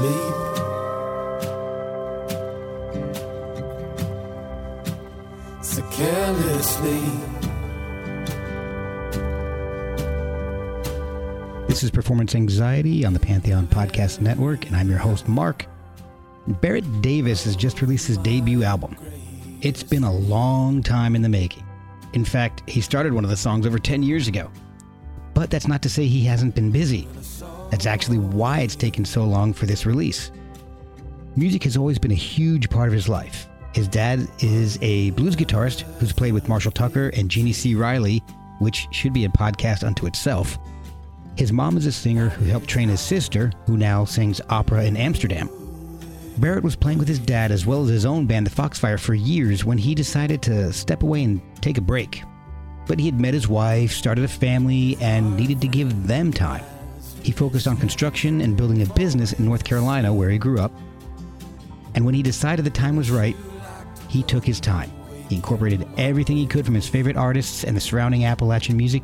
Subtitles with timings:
[0.00, 0.34] sleep.
[5.62, 7.00] So carelessly.
[11.68, 15.66] This is Performance Anxiety on the Pantheon Podcast Network, and I'm your host, Mark.
[16.46, 18.96] Barrett Davis has just released his debut album.
[19.60, 21.64] It's been a long time in the making.
[22.14, 24.50] In fact, he started one of the songs over 10 years ago.
[25.34, 27.06] But that's not to say he hasn't been busy.
[27.70, 30.30] That's actually why it's taken so long for this release.
[31.36, 33.48] Music has always been a huge part of his life.
[33.74, 37.76] His dad is a blues guitarist who's played with Marshall Tucker and Jeannie C.
[37.76, 38.18] Riley,
[38.58, 40.58] which should be a podcast unto itself.
[41.36, 44.96] His mom is a singer who helped train his sister, who now sings opera in
[44.96, 45.48] Amsterdam.
[46.38, 49.14] Barrett was playing with his dad as well as his own band, the Foxfire, for
[49.14, 52.22] years when he decided to step away and take a break.
[52.86, 56.64] But he had met his wife, started a family, and needed to give them time.
[57.22, 60.72] He focused on construction and building a business in North Carolina where he grew up.
[61.94, 63.36] And when he decided the time was right,
[64.08, 64.90] he took his time.
[65.28, 69.02] He incorporated everything he could from his favorite artists and the surrounding Appalachian music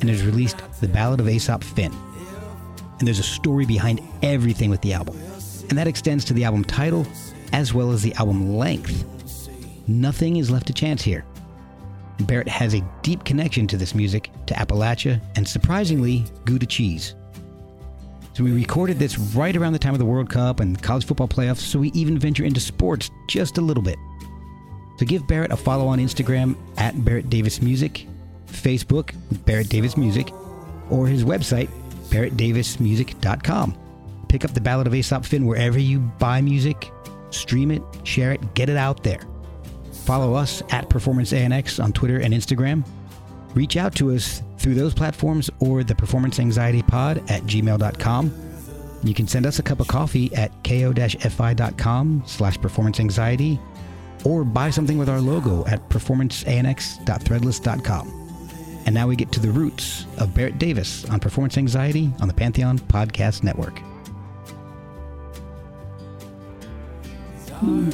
[0.00, 1.92] and has released The Ballad of Aesop Fin.
[2.98, 5.18] And there's a story behind everything with the album,
[5.68, 7.06] and that extends to the album title
[7.52, 9.04] as well as the album length.
[9.88, 11.24] Nothing is left to chance here.
[12.20, 17.14] Barrett has a deep connection to this music, to Appalachia, and surprisingly, Gouda cheese.
[18.32, 21.28] So we recorded this right around the time of the World Cup and college football
[21.28, 23.98] playoffs, so we even venture into sports just a little bit.
[24.98, 28.06] So give Barrett a follow on Instagram at Barrett Davis Music,
[28.46, 29.14] Facebook
[29.44, 30.30] Barrett Davis Music,
[30.90, 31.68] or his website,
[32.10, 33.78] barrettdavismusic.com.
[34.28, 36.92] Pick up the Ballad of Aesop Fin wherever you buy music,
[37.30, 39.20] stream it, share it, get it out there.
[40.04, 42.84] Follow us at Performance ANX on Twitter and Instagram.
[43.54, 48.32] Reach out to us through those platforms or the Performance Anxiety Pod at gmail.com.
[49.02, 53.58] You can send us a cup of coffee at ko-fi.com slash performance anxiety
[54.24, 58.16] or buy something with our logo at performanceanx.threadless.com.
[58.86, 62.34] And now we get to the roots of Barrett Davis on Performance Anxiety on the
[62.34, 63.78] Pantheon Podcast Network.
[67.60, 67.90] Hmm.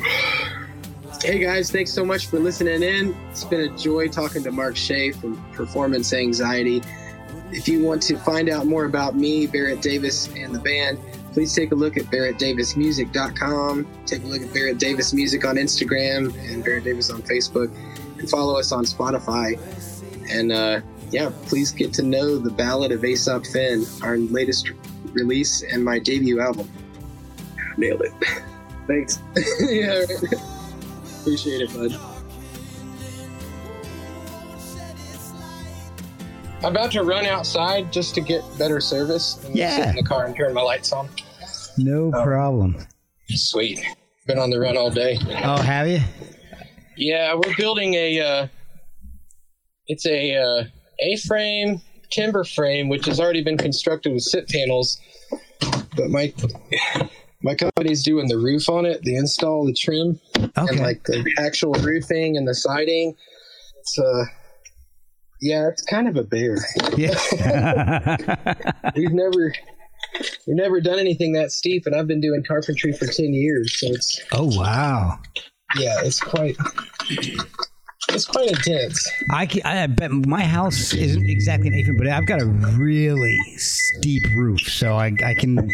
[1.27, 3.13] Hey guys, thanks so much for listening in.
[3.31, 6.85] It's been a joy talking to Mark Shea from Performance Anxiety.
[7.51, 11.01] If you want to find out more about me, Barrett Davis, and the band,
[11.33, 13.89] please take a look at barrettdavismusic.com.
[14.07, 17.75] Take a look at Barrett Davis Music on Instagram and Barrett Davis on Facebook,
[18.21, 19.59] and follow us on Spotify.
[20.31, 24.71] And uh, yeah, please get to know the Ballad of Aesop Fin, our latest
[25.07, 26.71] release and my debut album.
[27.77, 28.13] Nailed it.
[28.87, 29.19] Thanks.
[29.61, 30.05] yeah.
[31.27, 31.35] Right.
[31.35, 32.01] Appreciate it, bud.
[36.65, 39.43] I'm about to run outside just to get better service.
[39.45, 39.77] and Yeah.
[39.77, 41.09] Sit in the car and turn my lights on.
[41.77, 42.23] No Oh.
[42.23, 42.77] problem.
[43.31, 43.81] Sweet.
[44.27, 45.19] Been on the run all day.
[45.45, 46.01] Oh, have you?
[46.97, 48.21] Yeah, we're building a.
[48.21, 48.47] Uh,
[49.89, 50.65] it's a uh,
[51.01, 54.99] A-frame timber frame, which has already been constructed with SIP panels.
[55.97, 56.33] But my
[57.47, 61.73] my company's doing the roof on it, the install, the trim, and like the actual
[61.75, 63.15] roofing and the siding.
[63.79, 64.25] It's uh,
[65.41, 66.57] yeah, it's kind of a bear.
[66.97, 68.17] yeah.
[68.97, 69.53] We've never
[70.47, 73.87] we've never done anything that steep, and I've been doing carpentry for ten years, so
[73.89, 75.19] it's oh, wow.
[75.79, 76.57] yeah, it's quite
[78.09, 79.09] it's quite intense.
[79.31, 83.39] I, ca- I bet my house isn't exactly an A-frame, but I've got a really
[83.57, 85.69] steep roof, so I, I can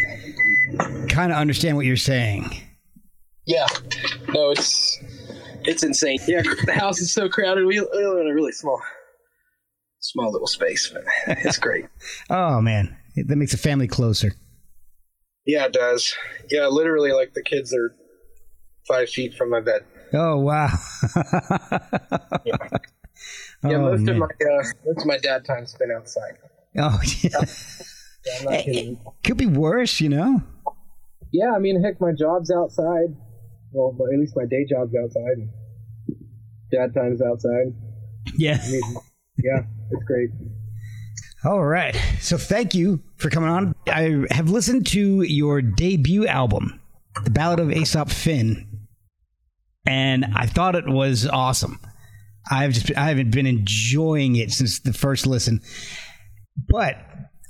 [1.08, 2.50] kind of understand what you're saying.
[3.46, 3.66] Yeah,
[4.28, 4.98] no, it's
[5.64, 6.18] it's insane.
[6.26, 7.66] Yeah, the house is so crowded.
[7.66, 8.80] We we live in a really small
[10.00, 11.02] small little space, but
[11.44, 11.86] it's great.
[12.30, 12.96] Oh, man.
[13.16, 14.32] That makes a family closer.
[15.46, 16.14] Yeah, it does.
[16.50, 17.94] Yeah, literally, like the kids are
[18.88, 19.82] five feet from my bed.
[20.14, 20.68] Oh, wow.
[23.64, 24.08] Yeah, Oh, most man.
[24.08, 26.32] of my uh, most of my dad time spent outside.
[26.78, 27.44] Oh, yeah.
[28.24, 29.00] Yeah, I'm not eh, kidding.
[29.24, 30.42] Could be worse, you know?
[31.32, 33.16] Yeah, I mean, heck, my job's outside.
[33.72, 35.48] Well, at least my day job's outside.
[36.70, 37.74] Dad time's outside.
[38.36, 38.58] Yeah.
[38.62, 38.82] I mean,
[39.38, 40.30] yeah, it's great.
[41.44, 41.96] All right.
[42.20, 43.74] So thank you for coming on.
[43.88, 46.80] I have listened to your debut album,
[47.24, 48.86] The Ballad of Aesop Fin,
[49.84, 51.80] and I thought it was awesome.
[52.50, 55.60] I've just I haven't been enjoying it since the first listen.
[56.68, 56.96] But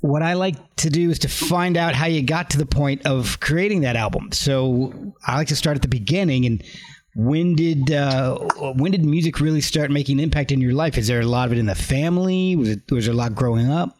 [0.02, 3.06] what I like to do is to find out how you got to the point
[3.06, 4.32] of creating that album.
[4.32, 6.62] So I like to start at the beginning and
[7.14, 8.38] when did uh,
[8.76, 10.96] when did music really start making an impact in your life?
[10.96, 12.56] Is there a lot of it in the family?
[12.56, 13.96] Was it was there a lot growing up?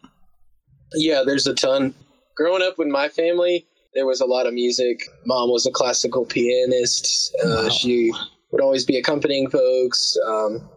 [0.95, 1.93] Yeah, there's a ton.
[2.35, 5.03] Growing up with my family, there was a lot of music.
[5.25, 7.33] Mom was a classical pianist.
[7.43, 7.69] Uh, Wow.
[7.69, 8.11] She
[8.51, 10.17] would always be accompanying folks.
[10.27, 10.69] Um,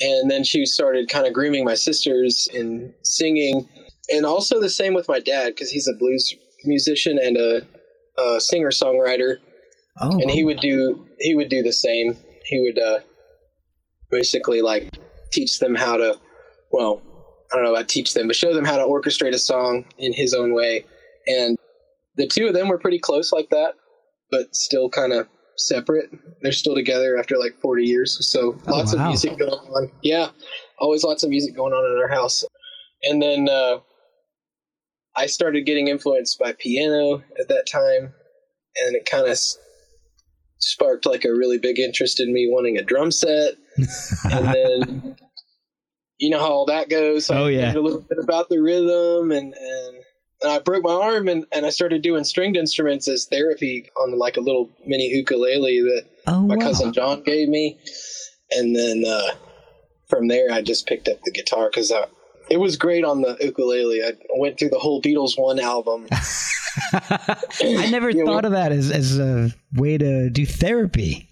[0.00, 3.68] and then she started kind of grooming my sisters in singing.
[4.12, 6.34] And also the same with my dad, because he's a blues
[6.64, 7.62] musician and a,
[8.20, 9.36] a singer songwriter.
[10.00, 12.16] Oh, And he would do he would do the same.
[12.46, 13.00] He would uh,
[14.10, 14.98] basically like
[15.32, 16.18] teach them how to,
[16.72, 17.02] well,
[17.52, 20.12] I don't know about teach them, but show them how to orchestrate a song in
[20.12, 20.84] his own way.
[21.26, 21.56] And
[22.16, 23.74] the two of them were pretty close like that,
[24.30, 26.10] but still kind of separate.
[26.42, 28.18] They're still together after like 40 years.
[28.28, 29.02] So Oh, lots wow.
[29.02, 29.90] of music going on.
[30.02, 30.30] Yeah,
[30.78, 32.44] always lots of music going on in our house.
[33.02, 33.78] And then uh,
[35.16, 38.12] I started getting influenced by piano at that time,
[38.76, 39.38] and it kind of
[40.58, 43.54] sparked like a really big interest in me wanting a drum set.
[44.30, 45.16] And then
[46.18, 47.26] you know how all that goes.
[47.26, 47.72] So Oh, I yeah.
[47.72, 49.96] a little bit about the rhythm and and.
[50.42, 54.18] And I broke my arm and, and I started doing stringed instruments as therapy on
[54.18, 56.62] like a little mini ukulele that oh, my wow.
[56.64, 57.78] cousin John gave me.
[58.50, 59.32] And then uh,
[60.08, 61.92] from there, I just picked up the guitar because
[62.50, 64.02] it was great on the ukulele.
[64.04, 66.06] I went through the whole Beatles one album.
[66.92, 71.28] I never Yeah, thought well- of that as, as a way to do therapy.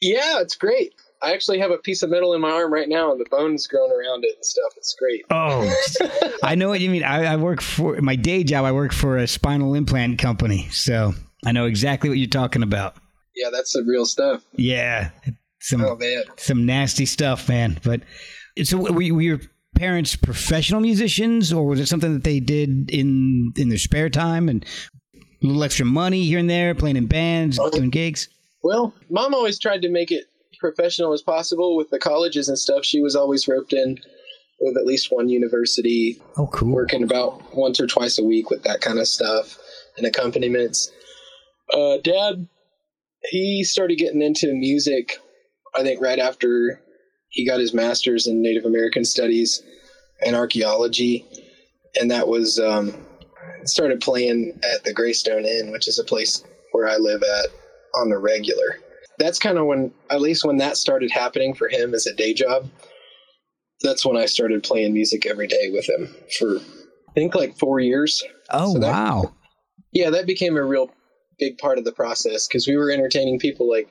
[0.00, 0.94] Yeah, it's great.
[1.20, 3.66] I actually have a piece of metal in my arm right now, and the bones
[3.66, 4.72] growing around it and stuff.
[4.76, 5.24] It's great.
[5.30, 5.68] Oh,
[6.44, 7.02] I know what you mean.
[7.02, 8.64] I, I work for my day job.
[8.64, 11.14] I work for a spinal implant company, so
[11.44, 12.94] I know exactly what you're talking about.
[13.34, 14.44] Yeah, that's the real stuff.
[14.52, 15.10] Yeah,
[15.60, 16.22] some Oh man.
[16.36, 17.80] some nasty stuff, man.
[17.82, 18.02] But
[18.62, 19.40] so were, you- were
[19.78, 24.48] parents professional musicians, or was it something that they did in in their spare time
[24.48, 24.64] and
[25.14, 28.28] a little extra money here and there, playing in bands, doing gigs?
[28.62, 30.24] Well, mom always tried to make it
[30.58, 32.84] professional as possible with the colleges and stuff.
[32.84, 33.98] She was always roped in
[34.60, 36.74] with at least one university, Oh, cool.
[36.74, 39.56] working about once or twice a week with that kind of stuff
[39.96, 40.90] and accompaniments.
[41.72, 42.48] Uh, Dad,
[43.30, 45.18] he started getting into music,
[45.76, 46.80] I think, right after
[47.28, 49.62] he got his master's in Native American Studies
[50.24, 51.24] and Archaeology.
[52.00, 52.94] And that was, um,
[53.64, 57.46] started playing at the Greystone Inn, which is a place where I live at
[57.94, 58.78] on the regular.
[59.18, 62.32] That's kind of when, at least when that started happening for him as a day
[62.34, 62.68] job.
[63.82, 67.80] That's when I started playing music every day with him for, I think, like four
[67.80, 68.22] years.
[68.50, 69.34] Oh, so that- wow.
[69.92, 70.90] Yeah, that became a real
[71.38, 73.88] big part of the process because we were entertaining people like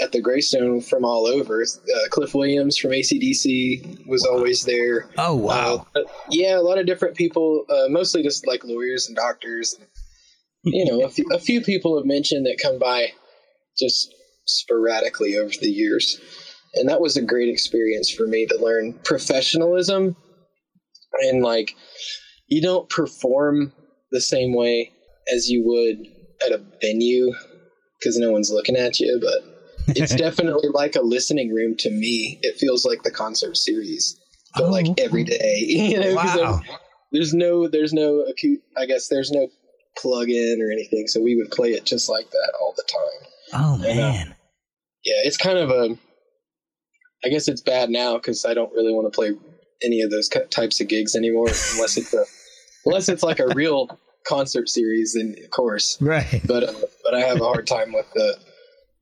[0.00, 1.62] at the Greystone from all over.
[1.62, 5.08] Uh, Cliff Williams from AC/DC was always there.
[5.18, 5.86] Oh, wow.
[5.94, 9.76] Uh, yeah, a lot of different people, uh, mostly just like lawyers and doctors.
[10.64, 13.08] You know, a few, a few people have mentioned that come by
[13.78, 14.14] just
[14.46, 16.18] sporadically over the years.
[16.74, 20.16] And that was a great experience for me to learn professionalism
[21.20, 21.74] and like
[22.48, 23.72] you don't perform
[24.10, 24.92] the same way
[25.32, 26.06] as you would
[26.44, 27.32] at a venue
[27.98, 29.53] because no one's looking at you, but
[29.88, 32.38] it's definitely like a listening room to me.
[32.42, 34.18] It feels like the concert series,
[34.54, 36.60] but Oh, like every day, you know, Wow.
[36.66, 36.78] there-
[37.12, 39.46] there's no, there's no acute, I guess there's no
[39.96, 41.06] plug in or anything.
[41.06, 43.30] So we would play it just like that all the time.
[43.52, 44.00] Oh, I know.
[44.00, 44.34] man.
[45.04, 45.12] Yeah.
[45.24, 45.96] It's kind of a,
[47.24, 49.30] I guess it's bad now because I don't really want to play
[49.82, 52.24] any of those types of gigs anymore unless it's a,
[52.84, 53.96] unless it's like a real
[54.26, 55.96] concert series, then of course.
[56.00, 56.40] Right.
[56.46, 56.72] But uh,
[57.04, 58.38] but I have a hard time with the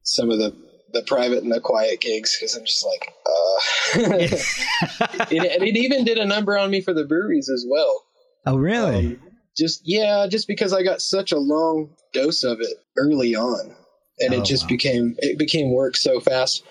[0.03, 0.55] some of the
[0.93, 4.03] the private and the quiet gigs because I'm just like, uh.
[5.31, 8.03] and, and it even did a number on me for the breweries as well.
[8.47, 9.07] oh, really?
[9.07, 9.21] Um,
[9.57, 13.75] just yeah, just because I got such a long dose of it early on,
[14.21, 14.69] and Oh, it just wow.
[14.69, 16.65] became it became work so fast.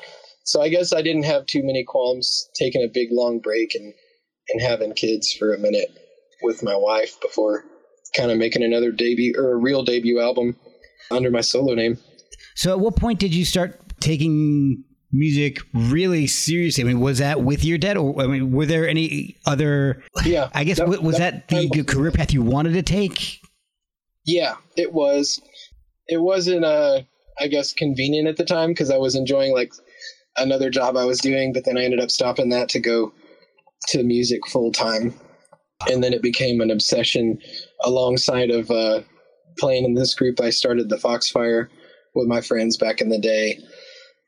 [0.45, 3.93] So I guess I didn't have too many qualms taking a big long break and
[4.49, 5.89] and having kids for a minute
[6.41, 7.63] with my wife before
[8.15, 10.55] kind of making another debut or a real debut album
[11.11, 11.97] under my solo name.
[12.55, 16.83] So, at what point did you start taking music really seriously?
[16.83, 20.03] I mean, was that with your dad, or I mean, were there any other?
[20.25, 23.39] Yeah, I guess that- was that, that- the career path you wanted to take?
[24.25, 25.41] Yeah, it was.
[26.07, 27.01] It wasn't, uh,
[27.39, 29.73] I guess, convenient at the time because I was enjoying like
[30.37, 33.13] another job I was doing, but then I ended up stopping that to go
[33.89, 35.13] to music full time,
[35.89, 37.39] and then it became an obsession
[37.83, 39.01] alongside of uh,
[39.57, 40.39] playing in this group.
[40.39, 41.67] I started the Foxfire
[42.13, 43.57] with my friends back in the day,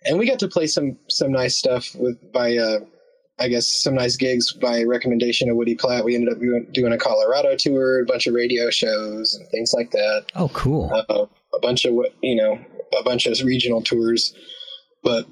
[0.05, 2.57] and we got to play some some nice stuff with by.
[2.57, 2.79] Uh,
[3.39, 6.05] I guess some nice gigs by recommendation of Woody Platt.
[6.05, 6.39] We ended up
[6.71, 10.91] doing, a Colorado tour, a bunch of radio shows, and things like that Oh, cool.
[10.93, 12.59] uh, a bunch of what you know
[12.99, 14.35] a bunch of regional tours
[15.03, 15.25] but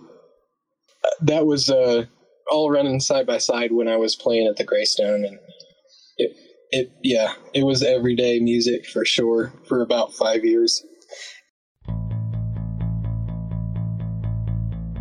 [1.22, 2.06] that was uh,
[2.50, 5.38] all running side by side when i was playing at the greystone and
[6.18, 6.36] it,
[6.72, 10.84] it yeah, it was everyday music for sure for about five years.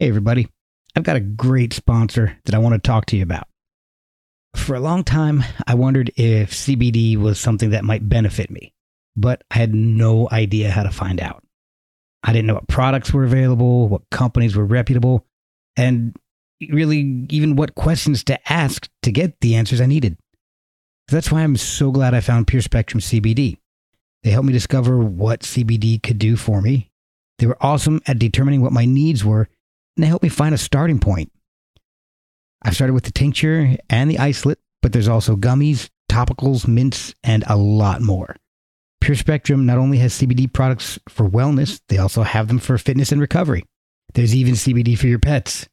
[0.00, 0.48] Hey, everybody.
[0.96, 3.46] I've got a great sponsor that I want to talk to you about.
[4.56, 8.72] For a long time, I wondered if CBD was something that might benefit me,
[9.14, 11.44] but I had no idea how to find out.
[12.22, 15.26] I didn't know what products were available, what companies were reputable,
[15.76, 16.16] and
[16.70, 20.16] really even what questions to ask to get the answers I needed.
[21.08, 23.58] That's why I'm so glad I found Pure Spectrum CBD.
[24.22, 26.90] They helped me discover what CBD could do for me.
[27.38, 29.50] They were awesome at determining what my needs were
[30.00, 31.30] and they helped me find a starting point.
[32.62, 37.44] I've started with the tincture and the isolate, but there's also gummies, topicals, mints, and
[37.46, 38.34] a lot more.
[39.02, 43.12] Pure Spectrum not only has CBD products for wellness, they also have them for fitness
[43.12, 43.62] and recovery.
[44.14, 45.68] There's even CBD for your pets.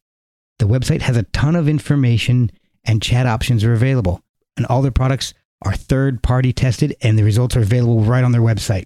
[0.58, 2.50] The website has a ton of information
[2.84, 4.20] and chat options are available,
[4.58, 5.32] and all their products
[5.62, 8.84] are third party tested and the results are available right on their website.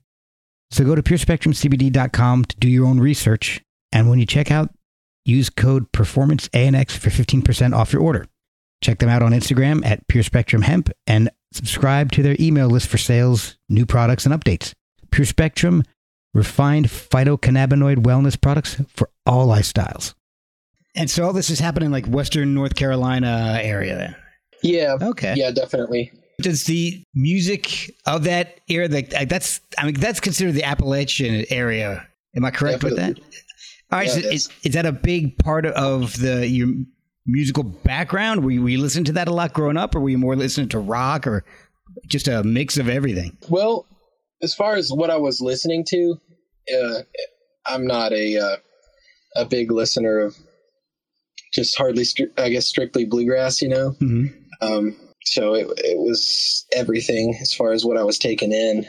[0.70, 4.70] So go to purespectrumcbd.com to do your own research, and when you check out,
[5.24, 8.26] use code PerformanceANX for 15% off your order.
[8.82, 12.88] Check them out on Instagram at Pure Spectrum Hemp and subscribe to their email list
[12.88, 14.74] for sales, new products, and updates.
[15.12, 15.84] Pure Spectrum,
[16.34, 20.14] refined phytocannabinoid wellness products for all lifestyles.
[20.96, 23.96] And so all this is happening like Western North Carolina area.
[23.96, 24.16] then?
[24.62, 24.96] Yeah.
[25.00, 25.34] Okay.
[25.36, 26.10] Yeah, definitely.
[26.40, 32.06] Does the music of that era, like that's, I mean, that's considered the Appalachian area.
[32.34, 33.18] Am I correct with that?
[33.92, 36.68] All right, Yeah, so is, is that a big part of the your
[37.26, 38.42] musical background?
[38.44, 40.34] Were you, were you listening to that a lot growing up, or were you more
[40.34, 41.44] listening to rock, or
[42.06, 43.36] just a mix of everything?
[43.48, 43.86] Well,
[44.42, 46.16] as far as what I was listening to,
[46.74, 46.98] uh,
[47.66, 48.56] I'm not a uh,
[49.36, 50.36] a big listener of
[51.52, 53.60] just hardly, stri- I guess, strictly bluegrass.
[53.62, 54.26] You know, Mm-hmm.
[54.66, 58.86] um, so it it was everything as far as what I was taking in.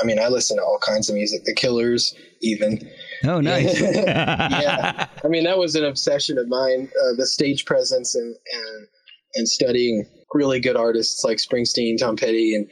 [0.00, 2.88] I mean, I listen to all kinds of music, The Killers, even.
[3.24, 3.80] Oh, nice.
[3.80, 5.06] Yeah.
[5.24, 6.90] I mean, that was an obsession of mine.
[7.02, 8.88] Uh, the stage presence and and
[9.34, 12.70] and studying really good artists like Springsteen, Tom Petty, and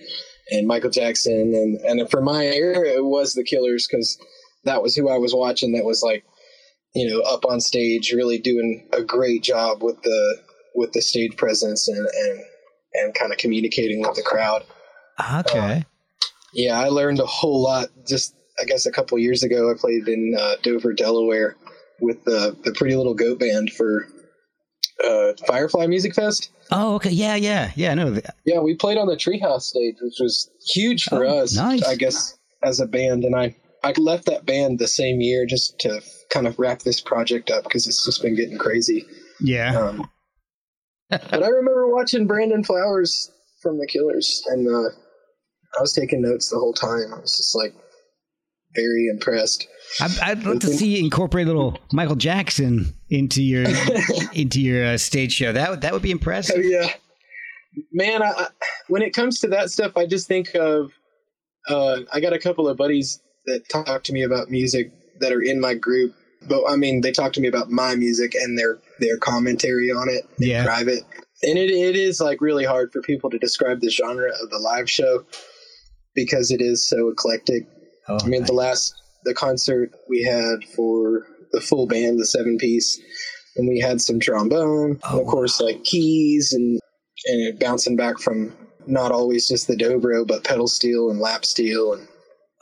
[0.50, 4.18] and Michael Jackson, and and for my era, it was the Killers because
[4.64, 5.72] that was who I was watching.
[5.72, 6.24] That was like,
[6.94, 10.42] you know, up on stage, really doing a great job with the
[10.74, 12.40] with the stage presence and and
[12.94, 14.64] and kind of communicating with the crowd.
[15.20, 15.84] okay.
[16.54, 17.88] Yeah, I learned a whole lot.
[18.06, 21.56] Just I guess a couple years ago, I played in uh, Dover, Delaware,
[22.00, 24.06] with the the Pretty Little Goat Band for
[25.04, 26.50] uh, Firefly Music Fest.
[26.70, 27.10] Oh, okay.
[27.10, 27.94] Yeah, yeah, yeah.
[27.94, 31.54] No, Yeah, we played on the Treehouse stage, which was huge for Oh, us.
[31.56, 31.82] nice.
[31.84, 35.78] I guess as a band, and I I left that band the same year just
[35.80, 36.00] to
[36.30, 39.04] kind of wrap this project up because it's just been getting crazy.
[39.40, 39.78] yeah.
[39.78, 40.10] Um,
[41.10, 43.30] but I remember watching Brandon Flowers
[43.62, 44.90] from the Killers, and uh,
[45.78, 47.14] I was taking notes the whole time.
[47.14, 47.72] I was just like
[48.80, 49.66] very impressed.
[50.00, 53.64] I'd, I'd love to see you incorporate a little Michael Jackson into your
[54.34, 55.52] into your uh, stage show.
[55.52, 56.64] That would that would be Oh impressive.
[56.64, 56.88] yeah,
[57.92, 58.46] man, I, I,
[58.88, 60.92] when it comes to that stuff, I just think of
[61.68, 65.42] uh, I got a couple of buddies that talk to me about music that are
[65.42, 66.14] in my group.
[66.48, 70.08] But I mean, they talk to me about my music and their their commentary on
[70.08, 70.64] it, Yeah.
[70.64, 71.02] private,
[71.42, 74.58] and it it is like really hard for people to describe the genre of the
[74.58, 75.24] live show
[76.14, 77.66] because it is so eclectic.
[78.08, 82.56] Oh, I mean, the last the concert we had for the full band, the seven
[82.58, 83.00] piece,
[83.56, 86.78] and we had some trombone, Oh, and of course, like keys and
[87.26, 88.54] and bouncing back from
[88.86, 92.06] not always just the dobro, but pedal steel and lap steel and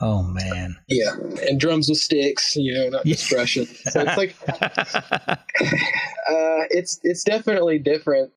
[0.00, 0.76] oh man.
[0.88, 1.14] yeah,
[1.48, 3.36] and drums with sticks, you know, not just Yeah.
[3.36, 3.66] brushing.
[3.66, 4.34] So it's like
[5.60, 8.32] uh, it's it's definitely different.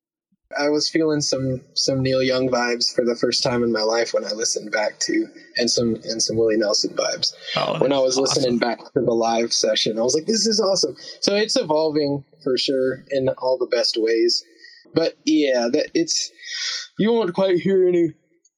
[0.58, 4.12] I was feeling some some Neil Young vibes for the first time in my life
[4.12, 5.26] when I listened back to
[5.56, 9.00] and some and some Willie Nelson vibes oh, when I was that's listening back to
[9.00, 9.98] the live session.
[9.98, 10.96] I was like, this is awesome.
[11.20, 14.42] So it's evolving for sure in all the best ways.
[14.92, 16.30] But yeah, that it's
[16.98, 18.12] you won't quite hear any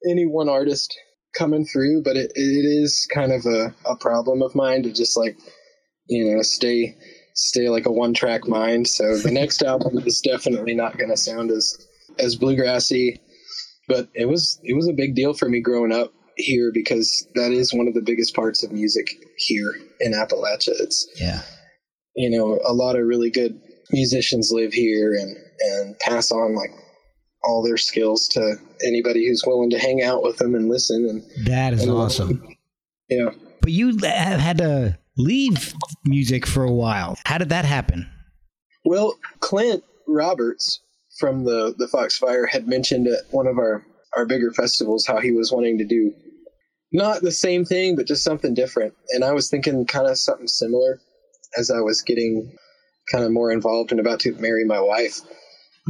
[0.09, 0.99] any one artist
[1.37, 5.17] coming through, but it, it is kind of a, a problem of mine to just
[5.17, 5.37] like
[6.07, 6.97] you know stay
[7.35, 8.87] stay like a one track mind.
[8.89, 11.77] So the next album is definitely not going to sound as
[12.19, 13.19] as bluegrassy,
[13.89, 17.53] but it was it was a big deal for me growing up here because that
[17.53, 20.73] is one of the biggest parts of music here in Appalachia.
[20.81, 21.43] It's Yeah.
[22.17, 23.61] you know a lot of really good
[23.91, 26.71] musicians live here and and pass on like
[27.45, 28.55] all their skills to
[28.87, 32.57] anybody who's willing to hang out with them and listen and That is and awesome.
[33.11, 37.19] yeah But you have had to leave music for a while.
[37.25, 38.11] How did that happen?
[38.85, 40.81] Well, Clint Roberts
[41.19, 43.85] from the the Foxfire had mentioned at one of our
[44.17, 46.13] our bigger festivals how he was wanting to do
[46.93, 48.95] not the same thing but just something different.
[49.11, 51.01] And I was thinking kind of something similar
[51.57, 52.55] as I was getting
[53.11, 55.21] kind of more involved and about to marry my wife.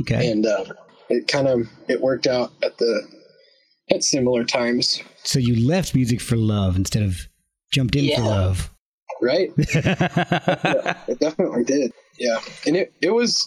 [0.00, 0.31] Okay.
[0.31, 0.64] And uh,
[1.09, 3.02] it kind of it worked out at the
[3.91, 7.29] at similar times, so you left music for love instead of
[7.73, 8.72] jumped in for love.
[9.23, 9.50] Right?
[9.75, 11.93] yeah, it definitely did.
[12.18, 13.46] Yeah, and it it was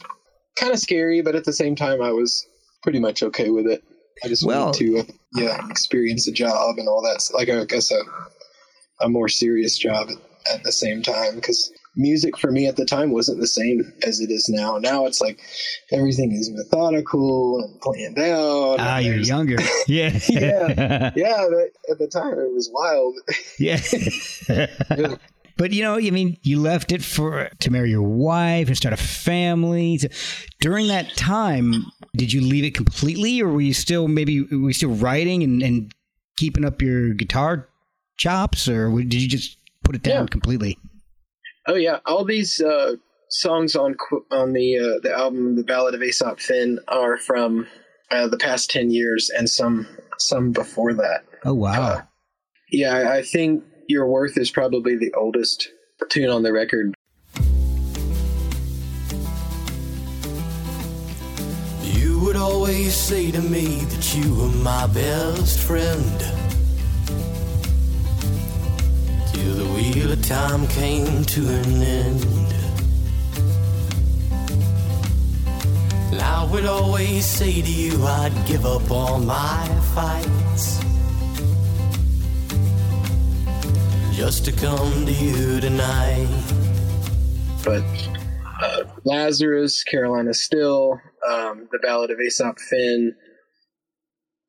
[0.59, 2.47] kind of scary, but at the same time, I was
[2.83, 3.83] pretty much okay with it.
[4.23, 5.03] I just Well- wanted to, uh,
[5.35, 7.27] yeah, experience a job and all that.
[7.33, 7.99] Like I guess a
[9.01, 10.17] a more serious job at,
[10.55, 14.19] at the same time because music for me at the time wasn't the same as
[14.21, 14.77] it is now.
[14.77, 15.39] Now it's like
[15.91, 18.77] everything is methodical and planned out.
[18.79, 19.57] ah, you're younger.
[19.87, 20.17] Yeah.
[20.29, 21.11] Yeah.
[21.15, 23.15] Yeah, but at the time it was wild.
[23.59, 23.79] yeah.
[25.57, 28.93] But you know, I mean, you left it for to marry your wife and start
[28.93, 29.97] a family.
[29.97, 30.07] So
[30.59, 34.73] during that time, did you leave it completely, or were you still maybe were you
[34.73, 35.93] still writing and, and
[36.37, 37.69] keeping up your guitar
[38.17, 40.27] chops, or did you just put it down Yeah.
[40.29, 40.77] completely?
[41.67, 42.95] Oh yeah, all these uh,
[43.29, 43.95] songs on
[44.31, 47.65] on the uh, the album, the Ballad of Aesop Fin, are from
[48.11, 49.87] uh, the past ten years, and some
[50.17, 51.23] some before that.
[51.45, 52.03] Oh wow!
[52.71, 55.69] Yeah, I, I think Your Worth is probably the oldest
[56.09, 56.95] tune on the record.
[61.83, 66.19] You would always say to me that you were my best friend.
[69.31, 72.25] Till the wheel of time came to an end.
[76.11, 80.94] And I would always say to you I'd give up all my fights.
[84.15, 86.29] Just to come to you tonight.
[87.65, 87.83] But
[88.63, 93.13] uh, Lazarus, Carolina Still, um, the Ballad of Aesop Finn,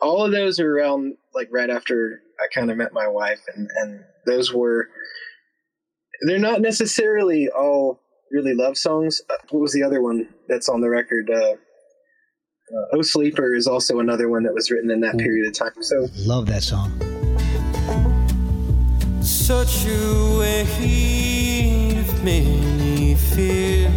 [0.01, 3.69] all of those are around like right after I kind of met my wife, and
[3.83, 4.87] and those were
[6.29, 7.99] they're not necessarily all
[8.31, 9.21] really love songs.
[9.29, 11.29] Uh, What was the other one that's on the record?
[11.29, 15.55] Uh, uh, "Oh Sleeper" is also another one that was written in that period of
[15.55, 15.83] time.
[15.83, 17.16] So Love that song.
[19.47, 23.89] Such a weight of many fear.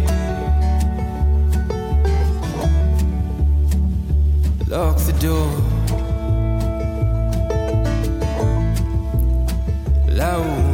[4.68, 5.50] Lock the door.
[10.20, 10.69] Over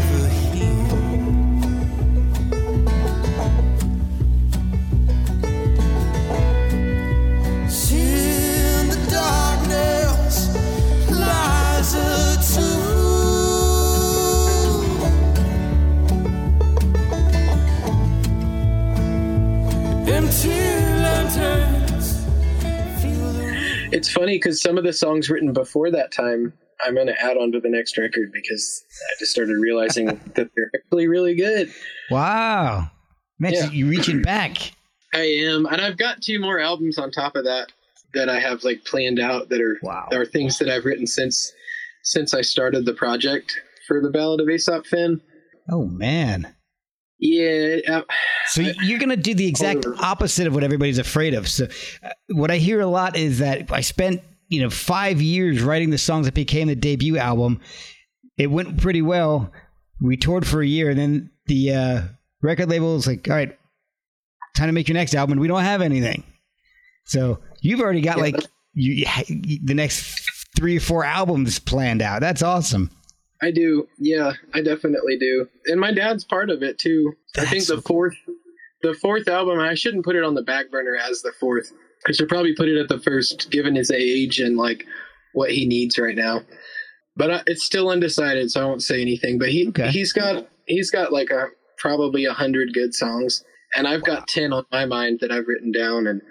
[23.92, 26.52] it's funny because some of the songs written before that time.
[26.84, 30.50] I'm going to add on to the next record because I just started realizing that
[30.54, 31.72] they're actually really good.
[32.10, 32.90] Wow,
[33.38, 33.70] man, so Yeah.
[33.70, 34.72] you reaching back.
[35.14, 37.72] I am, and I've got two more albums on top of that
[38.12, 40.08] that I have like planned out that are Wow.
[40.12, 41.50] are things that I've written since
[42.02, 43.58] since I started the project
[43.88, 45.20] for the Ballad of Aesop Fin.
[45.70, 46.54] Oh man.
[47.18, 48.02] Yeah, uh,
[48.48, 51.48] So you're going to do the exact opposite of what everybody's afraid of.
[51.48, 51.66] So
[52.02, 55.90] uh, what I hear a lot is that I spent, you know, 5 years writing
[55.90, 57.60] the songs that became the debut album.
[58.36, 59.50] It went pretty well.
[60.00, 62.02] We toured for a year and then the uh,
[62.42, 63.56] record label was like, "All right,
[64.56, 66.22] time to make your next album and we don't have anything."
[67.06, 68.22] So you've already got Yeah.
[68.22, 68.36] like
[68.74, 69.06] you,
[69.64, 70.20] the next
[70.58, 72.20] 3 or 4 albums planned out.
[72.20, 72.90] That's awesome.
[73.42, 73.86] I do.
[73.98, 75.46] Yeah, I definitely do.
[75.66, 77.12] And my dad's part of it too.
[77.36, 78.14] I think the fourth
[78.82, 81.72] the fourth album, I shouldn't put it on the back burner as the fourth.
[82.06, 84.84] I should probably put it at the first given his age and like
[85.32, 86.42] what he needs right now.
[87.16, 89.88] But uh, it's still undecided, so I won't say anything, but he Okay.
[89.90, 91.46] he's got he's got like a
[91.78, 93.44] probably a hundred good songs
[93.74, 96.22] and I've got 10 on my mind that I've written down and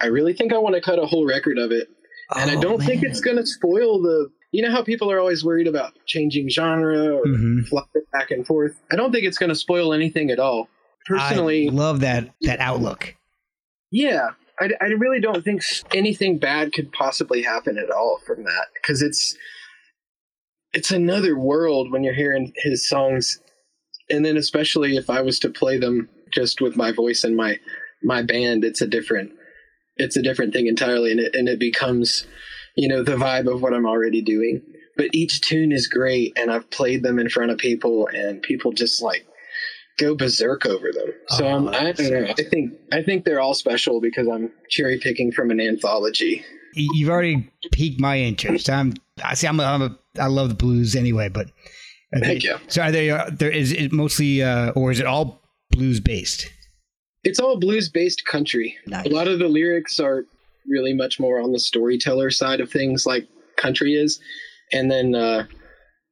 [0.00, 1.88] I really think I want to cut a whole record of it
[2.34, 4.30] and I Oh, don't think it's going to spoil the.
[4.52, 7.66] You know how people are always worried about changing genre or Mhm.
[7.68, 8.80] flopping back and forth.
[8.90, 10.68] I don't think it's going to spoil anything at all.
[11.06, 13.14] Personally, I love that that outlook.
[13.90, 14.30] yeah,
[14.60, 15.62] I, I really don't think
[15.94, 19.36] anything bad could possibly happen at all from that because it's
[20.72, 23.40] it's another world when you're hearing his songs,
[24.10, 27.58] and then especially if I was to play them just with my voice and my
[28.02, 29.32] my band, it's a different
[29.96, 32.26] it's a different thing entirely, and it and it becomes
[32.78, 34.62] you know the vibe of what I'm already doing.
[34.96, 38.72] But each tune is great, and I've played them in front of people, and people
[38.72, 39.26] just like
[39.98, 41.12] go berserk over them.
[41.30, 42.26] So Oh, I'm, I don't know.
[42.38, 46.44] I think I think they're all special because I'm cherry picking from an anthology.
[46.74, 48.70] You've already piqued my interest.
[48.70, 49.48] I'm I see.
[49.48, 51.50] I'm a, I'm a I love the blues anyway, but
[52.14, 52.56] are Thank you.
[52.68, 53.10] So are they?
[53.10, 56.48] Uh, there is it mostly, uh, or is it all blues based?
[57.24, 58.76] It's all blues based country.
[58.86, 59.06] Nice.
[59.06, 60.24] A lot of the lyrics are
[60.68, 63.26] really much more on the storyteller side of things, like
[63.56, 64.20] country is,
[64.72, 65.44] and then uh,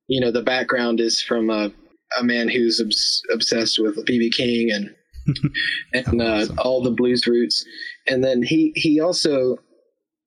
[0.09, 1.71] you know the background is from a,
[2.19, 4.95] a man who's obs- obsessed with BB King and
[6.07, 6.59] and uh, Awesome.
[6.59, 7.65] all the blues roots,
[8.07, 9.57] and then he he also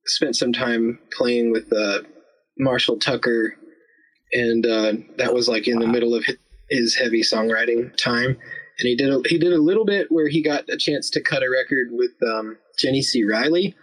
[0.06, 2.00] spent some time playing with uh,
[2.58, 3.56] Marshall Tucker,
[4.34, 6.26] and uh, that was like in the middle of
[6.70, 8.38] his heavy songwriting time.
[8.80, 11.22] And he did a, he did a little bit where he got a chance to
[11.22, 13.24] cut a record with um, Jeannie C.
[13.26, 13.76] Riley,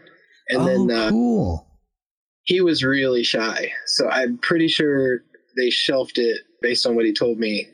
[0.48, 1.66] and oh, then uh, cool.
[2.44, 3.72] he was really shy.
[3.86, 5.20] So I'm pretty sure
[5.56, 7.68] they shelved it based on what he told me,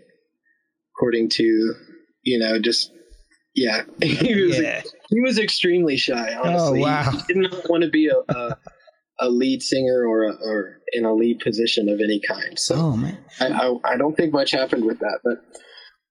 [0.96, 1.74] according to
[2.22, 2.92] you know just
[3.54, 4.82] yeah he was Yeah.
[5.10, 6.34] he was extremely shy.
[6.34, 7.10] Honestly, Oh, wow.
[7.10, 8.16] he did not want to be a.
[8.34, 8.56] a
[9.20, 12.58] a lead singer or a, or in a lead position of any kind.
[12.58, 13.18] So Oh man.
[13.38, 15.34] I, I I don't think much happened with that, but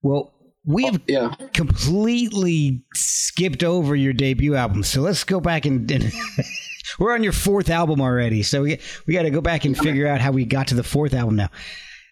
[0.02, 0.32] Well,
[0.66, 1.34] we oh, have yeah.
[1.52, 5.90] completely skipped over your debut album, so let's go back and.
[5.90, 6.12] and
[6.98, 10.06] we're on your fourth album already, so we we got to go back and figure
[10.06, 11.48] out how we got to the fourth album now.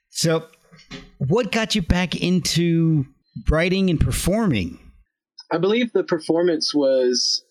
[0.08, 0.46] So,
[1.18, 3.04] what got you back into
[3.48, 4.78] writing and performing?
[5.52, 7.44] I believe the performance was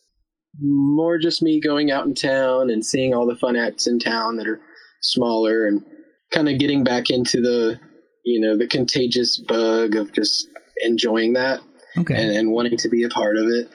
[0.59, 4.37] more just me going out in town and seeing all the fun acts in town
[4.37, 4.59] that are
[5.01, 5.83] smaller and
[6.31, 7.79] kind of getting back into the
[8.25, 10.47] you know the contagious bug of just
[10.81, 11.61] enjoying that
[11.97, 12.15] Okay.
[12.15, 13.69] and, and wanting to be a part of it.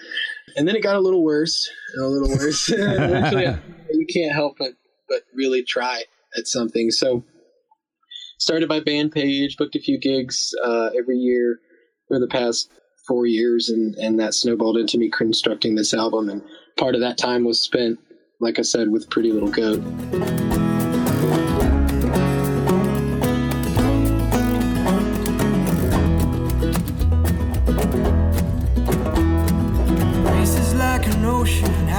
[0.56, 2.68] And then it got a little worse a little worse.
[2.72, 3.44] Eventually,
[3.90, 4.72] you can't help but
[5.08, 6.04] but really try
[6.36, 6.90] at something.
[6.90, 7.24] So
[8.38, 11.58] started my band page booked a few gigs uh, every year
[12.08, 12.70] for the past
[13.06, 16.28] four years and and that snowballed into me constructing this album.
[16.28, 16.42] And
[16.76, 17.98] part of that time was spent
[18.40, 20.63] like i said with pretty little goat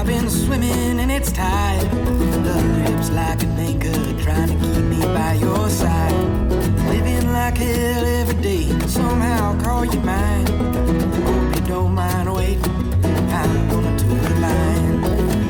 [0.05, 6.13] Been swimming in its lips like an anchor, trying to keep me by your side.
[6.89, 10.45] Living like hell every day, somehow call you mine.
[10.45, 15.03] Hope you don't mind waiting, I'm gonna the line.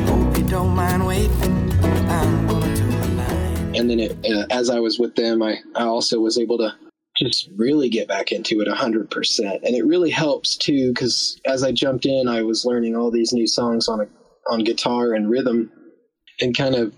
[0.08, 1.74] Hope you don't mind waiting,
[2.10, 3.76] I'm gonna the line.
[3.76, 6.74] and then it, uh, as I was with them, I, I also was able to
[7.18, 9.64] just really get back into it 100%.
[9.64, 13.32] And it really helps too, because as I jumped in, I was learning all these
[13.34, 14.08] new songs on, a,
[14.50, 15.72] on guitar and rhythm
[16.42, 16.94] and kind of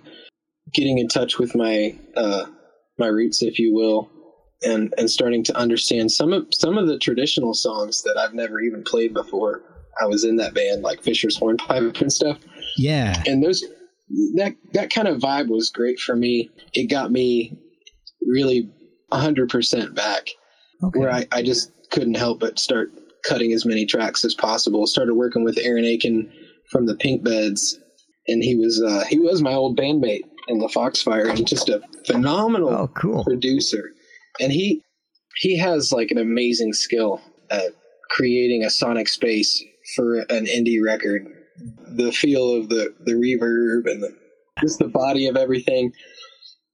[0.73, 2.45] getting in touch with my, uh,
[2.99, 4.10] my roots, if you will,
[4.63, 8.60] and, and starting to understand some of, some of the traditional songs that I've never
[8.60, 9.62] even played before.
[10.01, 12.38] I was in that band, like Fisher's Hornpipe and stuff
[12.77, 13.21] yeah.
[13.25, 13.63] and those
[14.36, 16.49] that that kind of vibe was great for me.
[16.73, 17.57] It got me
[18.25, 18.69] really
[19.12, 20.29] hundred percent back,
[20.83, 20.99] Okay.
[20.99, 22.91] where I, I just couldn't help but start
[23.27, 24.88] cutting as many tracks as possible.
[24.88, 26.31] Started working with Aaron Aiken
[26.71, 27.80] from the Pink Beds,
[28.27, 31.82] and he was uh, he was my old bandmate in the Foxfire, and just a
[32.06, 33.23] phenomenal Oh, cool.
[33.23, 33.91] producer.
[34.39, 34.82] And he
[35.38, 37.73] he has like an amazing skill at
[38.10, 39.63] creating a sonic space
[39.95, 41.25] for an indie record.
[41.95, 44.15] The feel of the the reverb and the,
[44.62, 45.91] just the body of everything.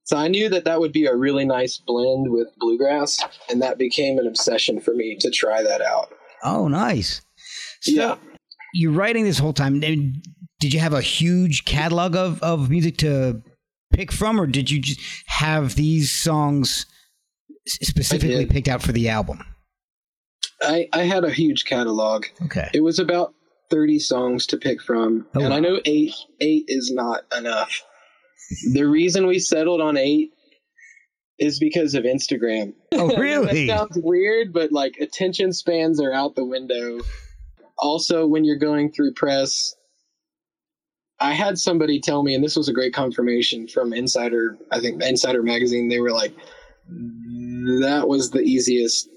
[0.05, 3.77] So I knew that that would be a really nice blend with bluegrass, and that
[3.77, 6.09] became an obsession for me to try that out.
[6.43, 7.21] Oh, nice.
[7.81, 8.15] So Yeah.
[8.73, 9.79] You're writing this whole time.
[9.79, 13.41] Did you have a huge catalog of, of music to
[13.93, 16.85] pick from, or did you just have these songs
[17.67, 19.45] specifically picked out for the album?
[20.61, 22.25] I, I had a huge catalog.
[22.45, 22.69] Okay.
[22.73, 23.33] It was about
[23.69, 25.57] 30 songs to pick from, Oh, and wow.
[25.57, 27.71] I know eight eight is not enough.
[28.73, 30.31] the reason we settled on eight
[31.39, 32.73] is because of Instagram.
[32.93, 33.67] Oh, really?
[33.67, 36.99] sounds weird, but like attention spans are out the window.
[37.77, 39.75] Also, when you're going through press,
[41.19, 45.01] I had somebody tell me, and this was a great confirmation from Insider, I think
[45.01, 45.89] Insider Magazine.
[45.89, 46.33] They were like,
[46.87, 49.09] that was the easiest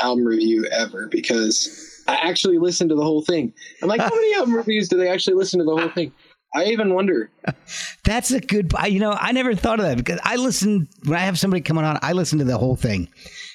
[0.00, 3.52] album review ever because I actually listened to the whole thing.
[3.82, 6.12] I'm like, how many album reviews do they actually listen to the whole thing?
[6.54, 7.30] I even wonder.
[8.04, 8.72] That's a good.
[8.88, 11.84] You know, I never thought of that because I listen when I have somebody coming
[11.84, 11.98] on.
[12.02, 13.08] I listen to the whole thing,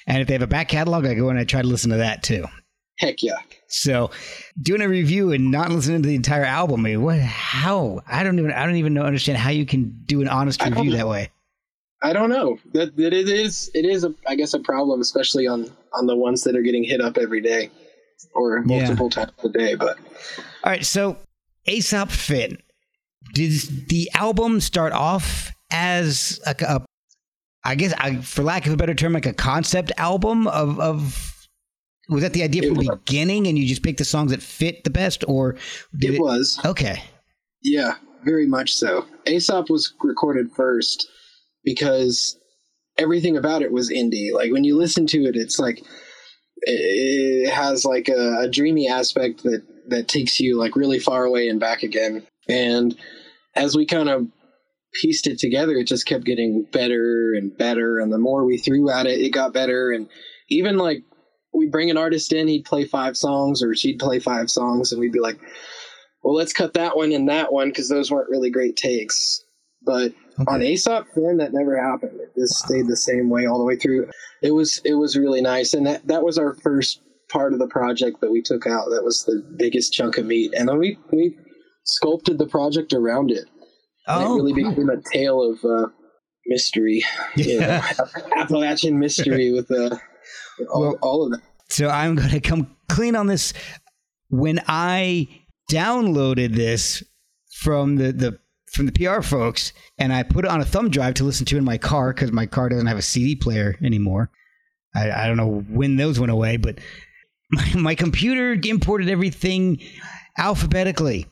[0.06, 1.98] and if they have a back catalog, I go and I try to listen to
[1.98, 2.46] that too.
[2.98, 3.36] Heck yeah.
[3.68, 4.10] So,
[4.60, 7.18] doing a review and not listening to the entire album, I mean, what?
[7.18, 8.00] How?
[8.06, 8.52] I don't even.
[8.52, 11.30] I don't even know understand how you can do an honest review that way.
[12.02, 15.46] I don't know that that it is it is a I guess a problem, especially
[15.46, 17.70] on on the ones that are getting hit up every day
[18.34, 18.78] or Yeah.
[18.78, 19.74] multiple times a day.
[19.74, 19.98] But
[20.64, 21.16] All right, so
[21.66, 22.58] Aesop Fin,
[23.34, 26.84] did the album start off as like a,
[27.64, 31.32] I guess, I, for lack of a better term, like a concept album of of.
[32.08, 34.42] Was that the idea It from the beginning, and you just picked the songs that
[34.42, 35.56] fit the best, or
[35.96, 37.02] did it was Okay,
[37.62, 39.06] yeah, very much so.
[39.26, 41.08] Aesop was recorded first
[41.64, 42.38] because
[42.96, 44.32] everything about it was indie.
[44.32, 45.82] Like when you listen to it, it's like
[46.62, 51.48] it has like a, a dreamy aspect that that takes you like really far away
[51.48, 52.26] and back again.
[52.48, 52.96] And
[53.54, 54.26] as we kind of
[54.94, 57.98] pieced it together, it just kept getting better and better.
[57.98, 59.90] And the more we threw at it, it got better.
[59.90, 60.08] And
[60.48, 61.02] even like
[61.56, 65.00] we bring an artist in, he'd play five songs or she'd play five songs, and
[65.00, 65.38] we'd be like,
[66.22, 69.42] well, let's cut that one and that one because those weren't really great takes.
[69.84, 70.12] But
[70.48, 72.20] on Aesop Fin, that never happened.
[72.20, 74.10] It just stayed the same way all the way through.
[74.42, 77.68] It was it was really nice, and that that was our first part of the
[77.68, 78.86] project that we took out.
[78.90, 81.38] That was the biggest chunk of meat, and then we we
[81.84, 83.44] sculpted the project around it.
[84.08, 85.88] And it oh, really became a tale of uh,
[86.46, 87.04] mystery,
[87.36, 87.80] you know,
[88.36, 89.96] Appalachian mystery with uh,
[90.72, 91.42] all, Well- all of that.
[91.68, 93.52] So I'm going to come clean on this.
[94.28, 95.28] When I
[95.70, 97.02] downloaded this
[97.52, 98.38] from the, the
[98.72, 101.56] from the PR folks, and I put it on a thumb drive to listen to
[101.56, 104.30] in my car because my car doesn't have a CD player anymore.
[104.94, 106.78] I, I don't know when those went away, but
[107.50, 109.80] my, my computer imported everything
[110.36, 111.26] alphabetically.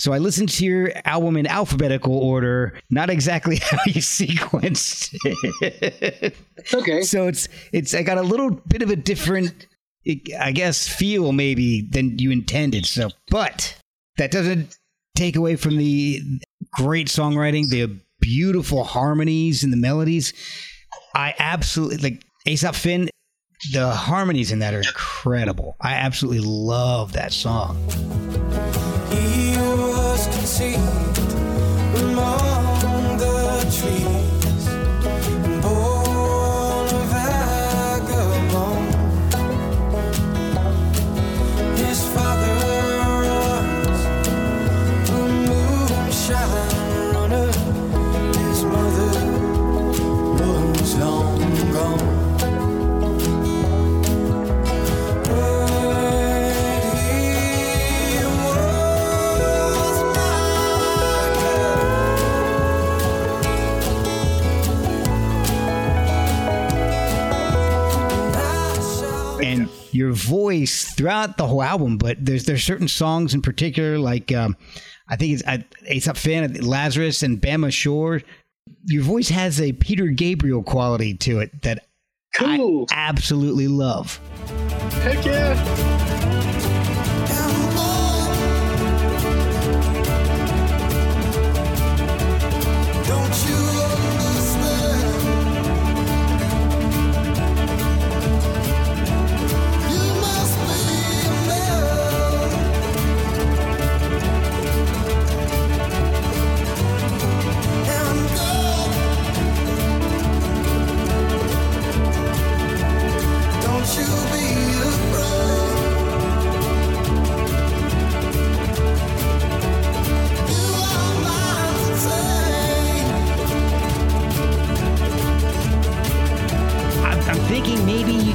[0.00, 5.14] So I listened to your album in alphabetical order, not exactly how you sequenced
[5.60, 6.34] it.
[6.72, 9.66] Okay, So it's it's I got a little bit of a different,
[10.40, 12.86] I guess, feel maybe than you intended.
[12.86, 13.76] So, but
[14.16, 14.74] that doesn't
[15.16, 16.22] take away from the
[16.72, 20.32] great songwriting, the beautiful harmonies and the melodies.
[21.14, 23.10] I absolutely like Aesop Fin.
[23.72, 25.76] The harmonies in that are incredible.
[25.78, 27.76] I absolutely love that song.
[30.60, 30.89] Was
[69.94, 71.98] your voice throughout the whole album.
[71.98, 74.56] But there's there's certain songs in particular, like um,
[75.08, 78.22] I think it's I, Aesop Fin, Lazarus, and Bama Shore.
[78.84, 81.86] Your voice has a Peter Gabriel quality to it that
[82.36, 82.86] cool.
[82.90, 84.20] I absolutely love.
[85.02, 86.09] Heck yeah.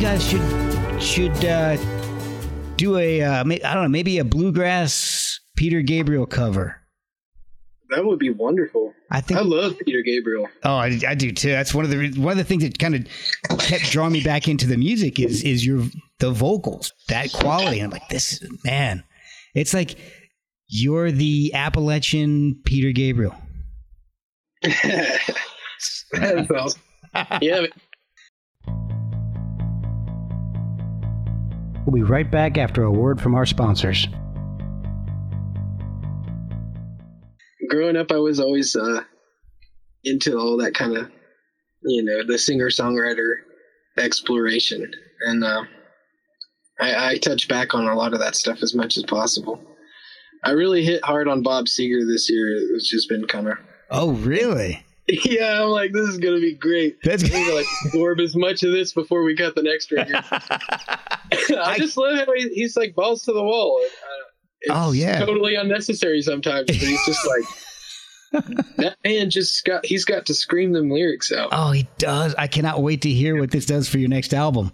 [0.06, 1.76] Uh, should should uh,
[2.76, 6.82] do a uh, I don't know maybe a bluegrass Peter Gabriel cover.
[7.89, 8.94] That would be wonderful.
[9.12, 10.48] I think I love Peter Gabriel.
[10.63, 11.50] Oh, I, I do too.
[11.50, 14.48] That's one of the one of the things that kind of kept drawing me back
[14.48, 15.84] into the music is is your
[16.20, 17.80] the vocals, that quality.
[17.80, 19.04] And I'm like, this man,
[19.56, 19.96] it's like
[20.68, 23.36] you're the Appalachian Peter Gabriel.
[24.62, 26.82] That's awesome.
[27.41, 27.65] Yeah.
[31.86, 34.08] We'll be right back after a word from our sponsors.
[37.69, 39.04] Growing up, I was always uh,
[40.04, 41.12] into all that kind of,
[41.84, 43.36] you know, the singer songwriter
[43.98, 44.91] exploration.
[45.28, 45.63] And uh,
[46.80, 49.62] I, I touch back on a lot of that stuff as much as possible.
[50.43, 52.48] I really hit hard on Bob Seger this year.
[52.76, 53.58] It's just been kind of.
[53.89, 54.85] Oh, really?
[55.24, 56.98] Yeah, I'm like, this is gonna be great.
[57.04, 60.15] That's I'm gonna like absorb as much of this before we cut the next record.
[60.32, 63.80] I just love how he, he's like balls to the wall.
[63.84, 64.26] And, uh,
[64.62, 65.24] it's Oh, yeah.
[65.24, 67.44] totally unnecessary sometimes, but he's just like
[68.78, 69.30] that man.
[69.30, 71.50] Just got he's got to scream them lyrics out.
[71.52, 72.34] Oh, he does.
[72.36, 74.72] I cannot wait to hear what this does for your next album.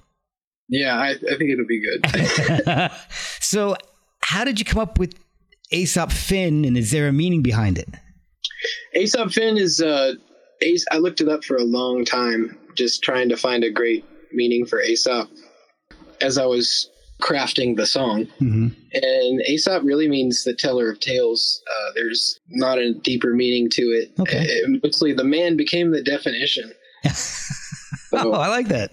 [0.70, 2.90] Yeah, I, I think it'll be good.
[3.42, 3.76] so,
[4.22, 5.14] how did you come up with
[5.72, 7.90] Aesop Fin, and is there a meaning behind it?
[8.96, 10.14] Aesop Fin is uh,
[10.62, 10.86] Ace.
[10.92, 14.66] I looked it up for a long time, just trying to find a great meaning
[14.66, 15.30] for Aesop
[16.22, 16.90] as I was
[17.22, 18.26] crafting the song.
[18.42, 18.68] Mm-hmm.
[18.94, 21.62] And Aesop really means the teller of tales.
[21.70, 24.12] Uh, there's not a deeper meaning to it.
[24.20, 24.62] Okay.
[24.64, 26.72] Uh, mostly, the man became the definition.
[28.14, 28.92] oh, I like that.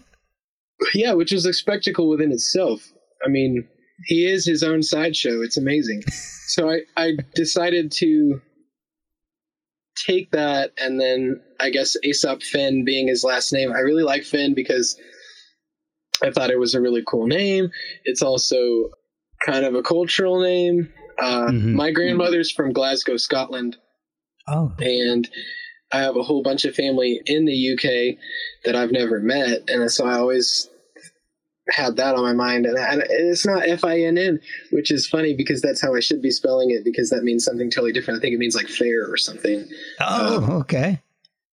[0.95, 2.89] Yeah, which is a spectacle within itself.
[3.25, 3.67] I mean,
[4.05, 5.43] he is his own sideshow.
[5.43, 6.03] It's amazing.
[6.47, 8.41] so I, I decided to
[10.07, 13.73] take that and then I guess Aesop Fin being his last name.
[13.73, 14.99] I really like Finn because
[16.23, 17.71] I thought it was a really cool name.
[18.05, 18.91] It's also
[19.45, 20.93] kind of a cultural name.
[21.19, 21.75] Uh, Mhm.
[21.75, 23.77] My grandmother's from Glasgow, Scotland,
[24.47, 25.29] Oh, and
[25.93, 28.19] I have a whole bunch of family in the UK
[28.65, 30.69] that I've never met, and so I always
[31.71, 32.67] had that on my mind.
[32.67, 34.41] And, and it's not F I N N,
[34.73, 37.71] which is funny because that's how I should be spelling it because that means something
[37.71, 38.19] totally different.
[38.19, 39.69] I think it means like fair or something.
[40.01, 41.03] oh, um, okay.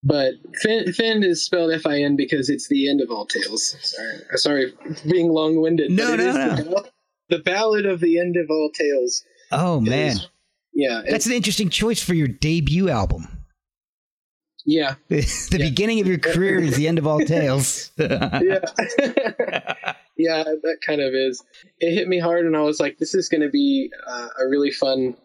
[0.07, 3.75] But Fin, Fin is spelled F I N because it's the end of all tales.
[3.81, 4.73] Sorry, sorry,
[5.09, 5.89] being long winded.
[5.91, 6.89] No, no, The,
[7.29, 9.23] the ballad of the end of all tales.
[9.51, 10.27] Oh man, is-
[10.73, 13.27] yeah, that's an interesting choice for your debut album.
[14.65, 15.57] yeah, the Yeah.
[15.57, 17.89] beginning of your career is the end of all tales.
[17.97, 18.59] yeah.
[20.17, 21.43] yeah, that kind of is.
[21.79, 24.47] It hit me hard, and I was like, "This is going to be uh, a
[24.47, 25.15] really fun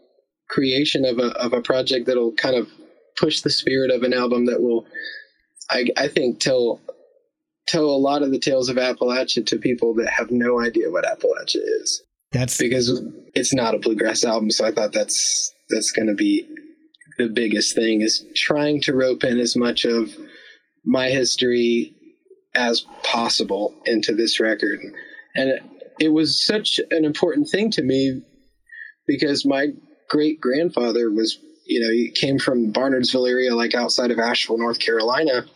[0.48, 2.68] creation of a of a project that'll kind of
[3.16, 4.86] push the spirit of an album that will,
[5.70, 6.80] I, I think, tell
[7.68, 11.04] tell a lot of the tales of Appalachia to people that have no idea what
[11.04, 13.00] Appalachia is, That's because
[13.34, 14.50] it's not a bluegrass album.
[14.50, 16.46] So I thought that's that's going to be
[17.18, 20.16] the biggest thing is trying to rope in as much of
[20.84, 21.94] my history
[22.54, 24.80] as possible into this record.
[25.34, 25.62] And it,
[26.00, 28.22] it was such an important thing to me
[29.06, 29.68] because my
[30.08, 34.80] great grandfather was, you know, he came from Barnardsville area, like outside of Asheville, North
[34.80, 35.46] Carolina.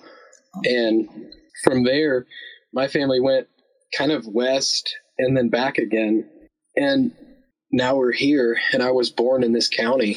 [0.64, 1.08] And
[1.64, 2.26] from there,
[2.72, 3.48] my family went
[3.96, 6.28] kind of west and then back again.
[6.76, 7.12] And
[7.72, 10.16] now we're here, and I was born in this county.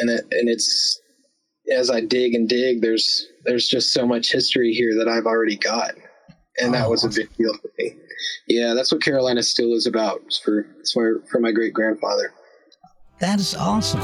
[0.00, 1.00] And it, and it's
[1.72, 5.56] as I dig and dig, there's there's just so much history here that I've already
[5.56, 5.94] got,
[6.60, 7.96] and that Oh, was a big deal for me.
[8.46, 10.20] Yeah, that's what Carolina still is about.
[10.44, 12.32] For it's for, for my great grandfather.
[13.20, 14.00] that is awesome.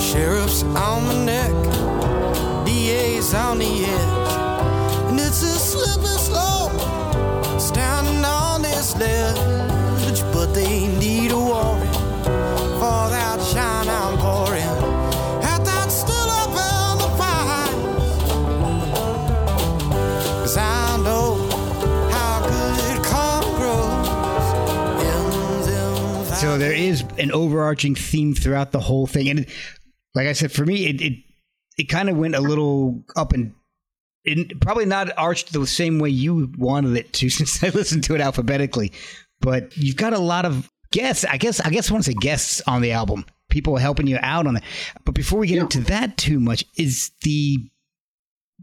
[0.00, 4.19] Sheriff's on the neck, DA's on the edge,
[27.20, 29.48] an overarching theme throughout the whole thing, and it,
[30.14, 31.18] like I said, for me, it it,
[31.78, 33.54] it kind of went a little up and.
[34.22, 38.14] It, probably not arched the same way you wanted it to, since I listened to
[38.14, 38.92] it alphabetically.
[39.40, 41.24] But you've got a lot of guests.
[41.24, 43.24] I guess I guess I want to say guests on the album.
[43.48, 44.62] People helping you out on it.
[45.06, 45.62] But before we get Yeah.
[45.62, 47.58] into that too much, is the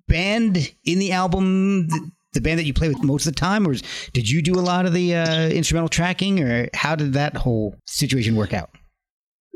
[0.08, 3.76] band in the album the, band that you play with most of the time, or
[4.14, 7.76] did you do a lot of the uh, instrumental tracking, or how did that whole
[7.86, 8.70] situation work out?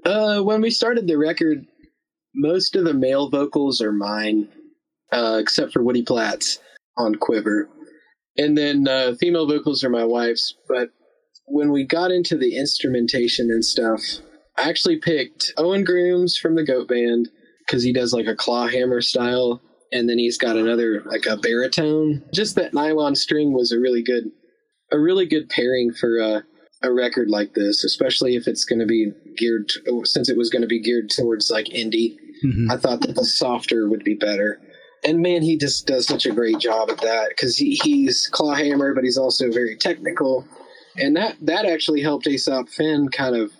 [0.06, 1.66] Uh, when we started the record,
[2.34, 4.50] most of the male vocals are mine.
[5.12, 6.60] uh, except for Woody Platts
[6.98, 7.70] on Quiver.
[8.38, 10.56] And then uh, female vocals are my wife's.
[10.68, 10.90] But
[11.46, 14.02] when we got into the instrumentation and stuff,
[14.58, 17.30] I actually picked Owen Grooms from the Goat Band
[17.66, 19.62] because he does like a claw hammer style.
[19.92, 22.24] And then he's got another like a baritone.
[22.34, 24.26] Just that nylon string was a really good,
[24.92, 26.44] a really good pairing for a,
[26.82, 29.72] a record like this, especially if it's going to be geared
[30.06, 32.16] since it was going to be geared towards like indie.
[32.46, 32.72] Mhm.
[32.72, 34.62] I thought that the softer would be better.
[35.04, 38.94] And man, he just does such a great job at that because he, he's clawhammer,
[38.94, 40.48] but he's also very technical.
[40.98, 43.52] And that that actually helped Aesop Fin kind of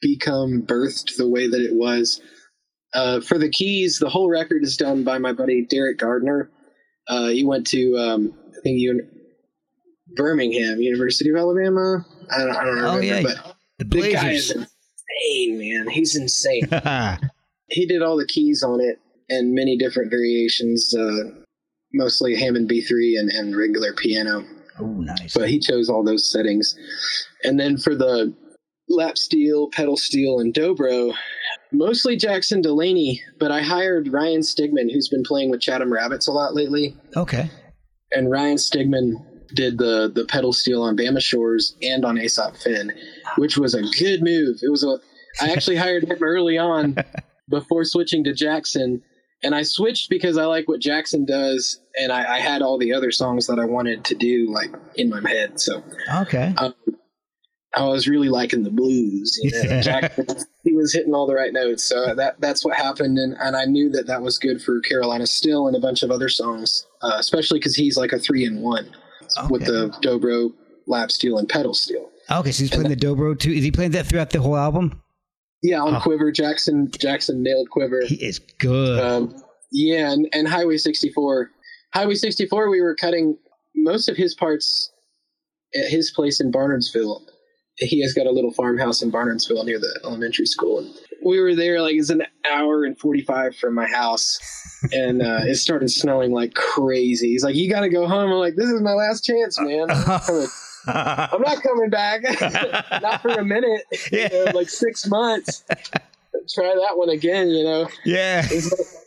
[0.00, 2.20] become birthed the way that it was.
[2.96, 6.50] Uh, for the keys, the whole record is done by my buddy Derek Gardner.
[7.08, 9.00] Uh, he went to um, I think you
[10.16, 12.04] Birmingham, University of Alabama.
[12.30, 13.22] I don't, I don't remember, Oh, yeah.
[13.22, 15.88] but The the guy is insane, man.
[15.88, 16.68] He's insane
[17.68, 21.30] he did all the keys on it and many different variations, uh,
[21.92, 24.44] mostly Hammond B3 and, and regular piano.
[24.80, 25.34] oh, nice.
[25.34, 26.76] But he chose all those settings.
[27.44, 28.34] And then for the
[28.88, 31.12] lap steel, pedal steel, and dobro,
[31.72, 36.32] mostly Jackson Delaney, but I hired Ryan Stigman, who's been playing with Chatham Rabbits a
[36.32, 36.96] lot lately.
[37.16, 37.50] Okay.
[38.12, 39.14] And Ryan Stigman
[39.54, 42.92] did the, the pedal steel on Bama Shores and on Aesop Fin,
[43.36, 44.58] which was a good move.
[44.62, 44.98] It was a,
[45.40, 46.96] I actually hired him early on
[47.48, 49.02] before switching to Jackson.
[49.42, 52.94] And I switched because I like what Jackson does, and I, I had all the
[52.94, 55.60] other songs that I wanted to do like in my head.
[55.60, 55.82] So
[56.22, 56.54] Okay.
[56.56, 56.74] um,
[57.76, 59.38] I was really liking the blues.
[59.42, 60.26] You know, Jackson,
[60.64, 61.84] he was hitting all the right notes.
[61.84, 65.26] So that that's what happened, and, and I knew that that was good for Carolina
[65.26, 68.60] Still and a bunch of other songs, uh, especially because he's like a three in
[68.62, 68.90] one
[69.50, 70.52] with the dobro,
[70.86, 72.08] lap steel, and pedal steel.
[72.30, 73.52] Okay, so he's playing the dobro too.
[73.52, 75.00] Is he playing that throughout the whole album?
[75.62, 76.00] Yeah, on Oh.
[76.00, 78.02] Quiver, Jackson Jackson nailed Quiver.
[78.06, 79.00] He is good.
[79.00, 79.34] Um,
[79.72, 81.50] yeah, and, and Highway 64.
[81.92, 83.36] Highway 64, we were cutting
[83.74, 84.92] most of his parts
[85.74, 87.22] at his place in Barnardsville.
[87.78, 90.78] He has got a little farmhouse in Barnardsville near the elementary school.
[90.78, 94.38] And we were there like it's an hour and 45 from my house.
[94.92, 97.28] And uh, it started snowing like crazy.
[97.28, 98.30] He's like, You got to go home.
[98.32, 99.90] I'm like, This is my last chance, man.
[99.90, 100.46] I'm not coming,
[100.86, 102.22] I'm not coming back.
[103.02, 103.82] not for a minute.
[104.10, 104.28] Yeah.
[104.32, 105.64] You know, like six months.
[106.54, 107.88] Try that one again, you know.
[108.04, 108.46] yeah.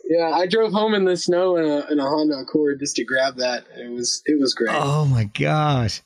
[0.10, 3.06] Yeah, I drove home in the snow in a, in a Honda Accord just to
[3.06, 3.66] grab that.
[3.78, 4.76] It was it was great.
[4.76, 6.02] Oh my gosh.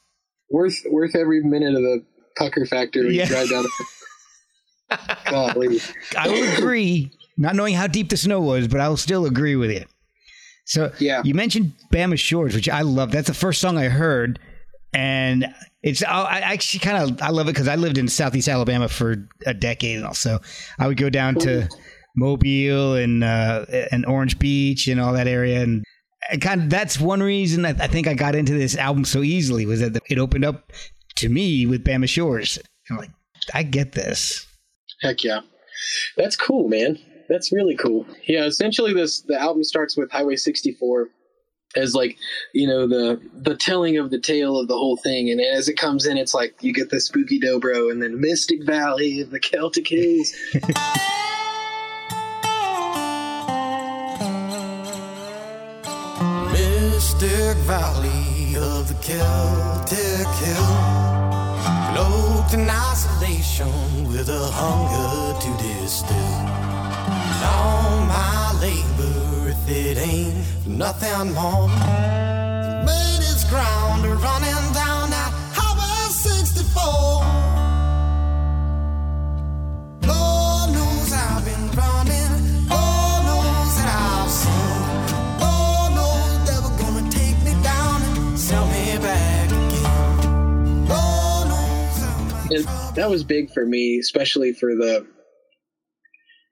[0.50, 2.06] Worth worth every minute of the
[2.38, 3.24] pucker factor when Yeah.
[3.24, 3.66] you drive down.
[5.30, 5.80] Golly.
[6.18, 9.56] I will agree, not knowing how deep the snow was, but I will still agree
[9.56, 9.86] with you.
[10.66, 11.22] So Yeah.
[11.24, 13.12] you mentioned Bama Shores, which I love.
[13.12, 14.40] That's the first song I heard,
[14.94, 15.48] and
[15.82, 19.28] it's I actually kind of I love it because I lived in Southeast Alabama for
[19.46, 20.40] a decade, and also
[20.80, 21.68] I would go down to
[22.16, 25.84] Mobile and uh, and Orange Beach and all that area, and
[26.40, 29.66] kind of that's one reason I, I think I got into this album so easily
[29.66, 30.72] was that it opened up
[31.24, 32.60] to me with Bama Shores.
[32.90, 33.12] I'm like,
[33.54, 34.46] I get this.
[35.02, 35.40] Heck yeah.
[36.18, 37.00] That's cool, man.
[37.30, 38.06] That's really cool.
[38.28, 41.08] Yeah, essentially this the album starts with Highway 64
[41.78, 42.18] as like,
[42.54, 45.78] you know, the the telling of the tale of the whole thing and as it
[45.78, 49.40] comes in it's like you get the spooky dobro and then Mystic Valley of the
[49.40, 50.34] Celtic Hills.
[56.52, 60.83] Mystic Valley of the Celtic Hill,
[62.54, 63.72] in isolation
[64.08, 66.16] with a hunger to distill.
[66.16, 71.68] And all my labor, if it ain't nothing more,
[72.86, 77.03] made its ground running down that Highway 64.
[92.54, 95.06] And that was big for me, especially for the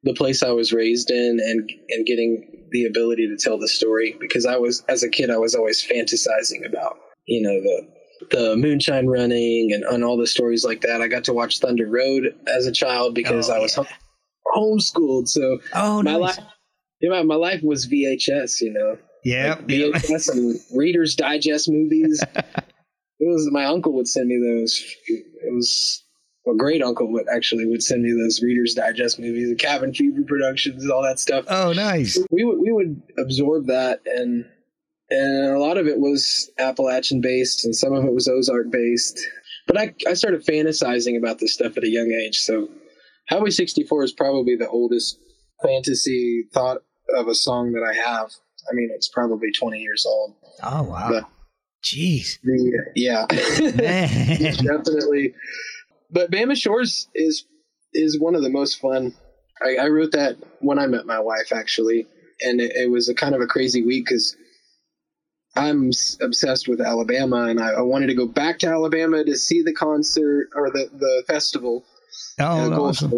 [0.03, 4.15] the place I was raised in and and getting the ability to tell the story
[4.19, 6.97] because I was as a kid I was always fantasizing about
[7.27, 7.87] you know the
[8.31, 11.01] the moonshine running and, and all the stories like that.
[11.01, 13.83] I got to watch Thunder Road as a child because Oh, I was yeah.
[13.83, 16.37] home- homeschooled, so Oh, my nice.
[16.37, 16.45] life
[17.01, 18.95] yeah, my, my life was VHS, you know.
[19.23, 22.23] Yeah, Like VHS and Reader's Digest movies.
[23.21, 24.83] it was my uncle would send me those.
[25.07, 26.03] It was
[26.47, 30.23] a great uncle would actually would send me those Reader's Digest movies, the Cabin Fever
[30.27, 31.45] productions, all that stuff.
[31.47, 32.17] Oh, nice.
[32.31, 34.45] We would we would absorb that, and
[35.11, 39.19] and a lot of it was Appalachian based, and some of it was Ozark based.
[39.67, 42.39] But I I started fantasizing about this stuff at a young age.
[42.39, 42.69] So
[43.29, 45.19] Highway 64 is probably the oldest
[45.63, 46.79] fantasy thought
[47.15, 48.31] of a song that I have.
[48.69, 50.33] I mean, it's probably 20 years old.
[50.63, 51.09] Oh wow.
[51.11, 51.29] But-
[51.83, 52.39] Jeez.
[52.43, 55.33] The, yeah, definitely.
[56.11, 57.45] But Bama Shores is
[57.93, 59.13] is one of the most fun.
[59.63, 62.07] I, I wrote that when I met my wife, actually,
[62.41, 64.35] and it, it was a kind of a crazy week because
[65.55, 69.35] I'm s- obsessed with Alabama, and I, I wanted to go back to Alabama to
[69.35, 71.85] see the concert or the the festival,
[72.39, 73.11] Oh, Gold awesome.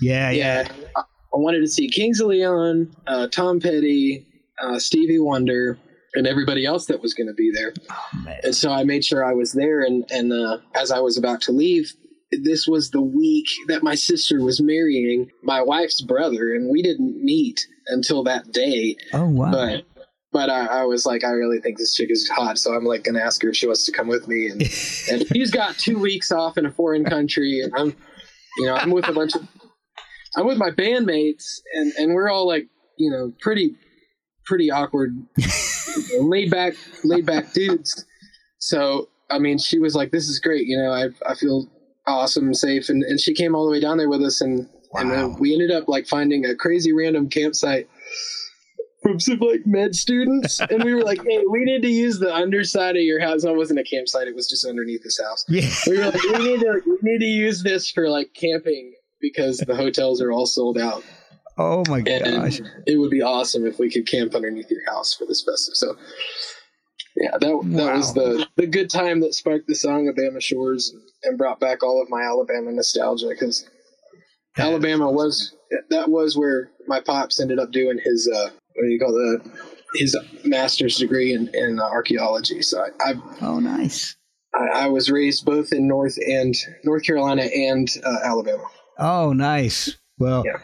[0.00, 0.62] Yeah, yeah.
[0.62, 4.26] Yeah, I I wanted to see Kings of Leon, uh, Tom Petty,
[4.60, 5.78] uh, Stevie Wonder,
[6.16, 7.72] and everybody else that was going to be there.
[7.90, 8.32] Oh.
[8.42, 9.82] And so I made sure I was there.
[9.82, 11.92] And and uh, as I was about to leave,
[12.32, 17.22] this was the week that my sister was marrying my wife's brother, and we didn't
[17.22, 18.96] meet until that day.
[19.12, 19.52] Oh wow.
[19.52, 19.84] But
[20.32, 23.04] but I, I was like, I really think this chick is hot, so I'm like
[23.04, 24.48] gonna ask her if she wants to come with me.
[24.48, 24.60] And
[25.10, 27.96] and she's got two weeks off in a foreign country, and I'm
[28.58, 29.46] you know I'm with a bunch of
[30.34, 32.66] I'm with my bandmates, and and we're all like
[32.98, 33.76] you know pretty
[34.44, 35.10] pretty awkward,
[36.20, 36.74] laid back
[37.04, 38.04] laid back dudes.
[38.58, 40.90] So I mean, she was like, "This is great," you know.
[40.92, 41.68] I I feel
[42.06, 45.10] awesome, safe, and and she came all the way down there with us, and and
[45.10, 45.16] Wow.
[45.16, 47.88] then we ended up like finding a crazy random campsite
[49.02, 52.34] from some like med students, and we were like, "Hey, we need to use the
[52.34, 55.44] underside of your house." No, it wasn't a campsite; it was just underneath this house.
[55.48, 55.68] yeah.
[55.86, 59.56] We were like, "We need to we need to use this for like camping." Because
[59.58, 61.02] the hotels are all sold out,
[61.58, 62.60] Oh my and gosh.
[62.86, 65.74] it would be awesome if we could camp underneath your house for this festival.
[65.74, 65.96] So,
[67.16, 67.96] yeah, that that Wow.
[67.96, 70.94] was the the good time that sparked the song Alabama Shores
[71.24, 73.66] and brought back all of my Alabama nostalgia because
[74.58, 75.54] Alabama was
[75.90, 79.50] that was where my pops ended up doing his uh, what do you call the
[79.94, 82.60] his master's degree in, in archaeology.
[82.62, 84.14] So I, I Oh nice.
[84.54, 86.54] I I was raised both in North and
[86.84, 88.64] North Carolina and uh, Alabama.
[88.98, 89.96] Oh nice.
[90.18, 90.58] Well, Yeah.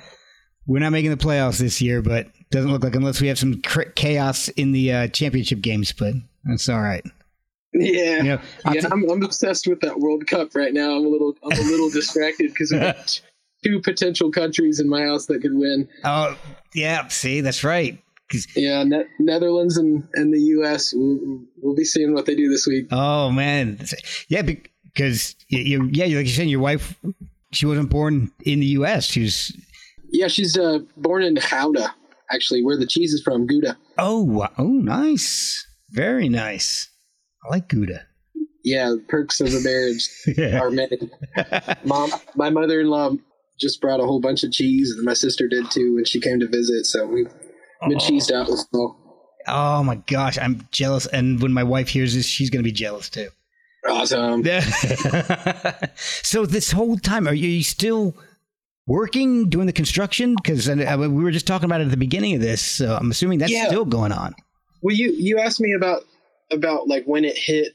[0.66, 3.60] We're not making the playoffs this year, but doesn't look like unless we have some
[3.62, 5.92] cr- chaos in the uh, championship games.
[5.92, 7.04] But that's all right.
[7.74, 8.40] Yeah, You know,
[8.72, 10.90] yeah, t- I'm, I'm obsessed with that World Cup right now.
[10.96, 12.70] I'm a little I'm a little distracted because
[13.64, 15.88] two potential countries in my house that could win.
[16.04, 16.36] oh
[16.74, 17.08] yeah.
[17.08, 17.98] See, that's right.
[18.56, 20.94] Yeah, ne- Netherlands and, and the U.S.
[20.94, 22.86] We'll, we'll be seeing what they do this week.
[22.90, 23.78] Oh man,
[24.28, 26.98] yeah, because you, you, yeah, like you said, your wife,
[27.52, 29.04] she wasn't born in the U.S.
[29.04, 29.56] She was.
[30.12, 31.94] Yeah, she's uh, born in Gouda,
[32.30, 33.76] actually, where the cheese is from, Gouda.
[33.98, 36.88] Oh, oh, nice, very nice.
[37.44, 38.06] I like Gouda.
[38.64, 40.08] Yeah, the perks of the marriage
[40.38, 40.60] Yeah.
[40.60, 40.98] are many.
[41.84, 43.16] Mom, my mother-in-law
[43.58, 46.38] just brought a whole bunch of cheese, and my sister did too when she came
[46.40, 46.84] to visit.
[46.86, 47.32] So we've
[47.88, 48.98] been cheesed out as well.
[49.48, 51.06] Oh my gosh, I'm jealous.
[51.06, 53.28] And when my wife hears this, she's gonna be jealous too.
[53.88, 54.44] Awesome.
[55.96, 58.14] so this whole time, are you still
[58.86, 60.34] working, doing the construction?
[60.34, 62.62] Because we were just talking about it at the beginning of this.
[62.62, 63.66] So I'm assuming that's Yeah.
[63.66, 64.34] still going on.
[64.82, 66.02] Well, you you asked me about
[66.50, 67.72] about like when it hit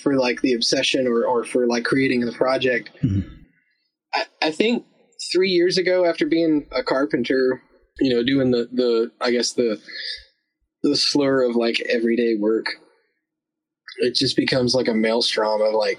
[0.00, 2.90] for like the obsession or or for like creating the project.
[3.02, 3.28] Mhm.
[4.14, 4.84] I, I think
[5.32, 7.60] three years ago, after being a carpenter,
[8.00, 9.80] you know, doing the the I guess the
[10.82, 12.66] the slur of like everyday work,
[13.98, 15.98] it just becomes like a maelstrom of like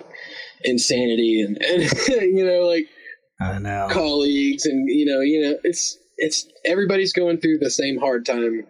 [0.64, 1.84] insanity and, and
[2.38, 2.88] you know like
[3.40, 3.88] I know.
[3.92, 8.66] colleagues and you know you know it's it's everybody's going through the same hard time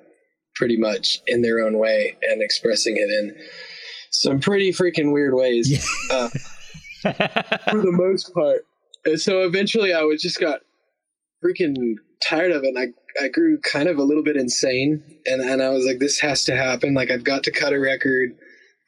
[0.55, 3.35] pretty much in their own way and expressing it in
[4.11, 5.85] some pretty freaking weird ways.
[6.09, 6.29] Uh,
[7.69, 8.65] for the most part.
[9.05, 10.61] And so eventually i was just got
[11.43, 11.75] freaking
[12.27, 15.61] tired of it and i i grew kind of a little bit insane and and
[15.61, 16.93] i was like this has to happen.
[16.93, 18.31] Like i've got to cut a record.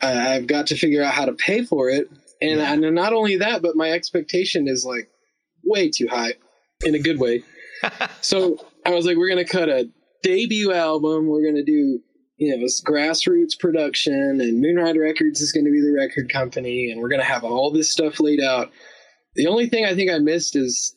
[0.02, 2.10] I i've got to figure out how to pay for it.
[2.42, 5.10] And, and not only that but my expectation is like
[5.70, 6.34] way too high
[6.84, 7.44] in a good way.
[8.22, 9.90] so I was like, we're gonna cut a
[10.24, 11.28] debut album.
[11.28, 12.00] We're gonna do
[12.38, 17.02] you know this grassroots production, and Moonride Records is gonna be the record company, and
[17.02, 18.72] we're gonna have all this stuff laid out.
[19.36, 20.96] The only thing I think I missed is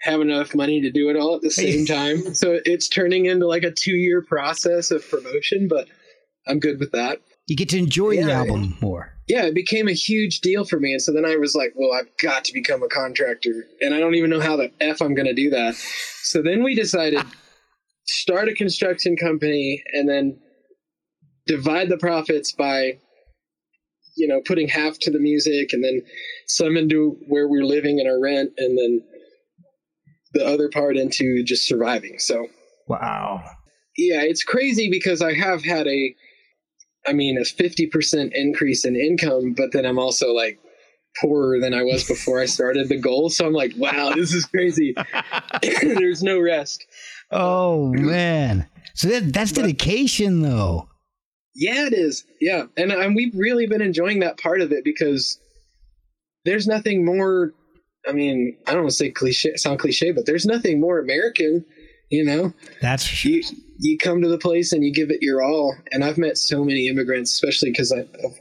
[0.00, 2.34] have enough money to do it all at the same time.
[2.34, 5.88] So it's turning into like a two year process of promotion, but
[6.46, 7.20] I'm good with that
[7.52, 8.38] You get to enjoy the Yeah.
[8.38, 9.12] album more.
[9.28, 10.92] yeah, it became a huge deal for me.
[10.92, 13.66] And so then I was like, well, I've got to become a contractor.
[13.82, 15.74] And I don't even know how the F I'm going to do that.
[15.74, 17.22] So then we decided
[18.06, 20.40] start a construction company and then
[21.46, 22.98] divide the profits by,
[24.16, 26.00] you know, putting half to the music and then
[26.46, 29.02] some into where we're living and our rent and then
[30.32, 32.18] the other part into just surviving.
[32.18, 32.46] So
[32.88, 33.42] Wow.
[33.98, 36.14] yeah, it's crazy because I have had a,
[37.06, 40.58] I mean, a 50% increase in income, but then I'm also like
[41.20, 43.28] poorer than I was before I started the goal.
[43.28, 44.94] So I'm like, wow, this is crazy.
[45.62, 46.86] There's no rest.
[47.30, 48.68] Oh man.
[48.94, 50.88] So that, that's dedication though.
[51.54, 52.24] Yeah, it is.
[52.40, 52.64] Yeah.
[52.76, 55.38] And, and we've really been enjoying that part of it because
[56.44, 57.52] there's nothing more
[58.08, 61.64] I mean, I don't want to say cliche sound cliche, but there's nothing more American,
[62.12, 62.52] you know.
[62.80, 63.32] That's for sure.
[63.32, 63.42] You
[63.78, 65.74] you come to the place and you give it your all.
[65.90, 68.38] And I've met so many immigrants, especially because I of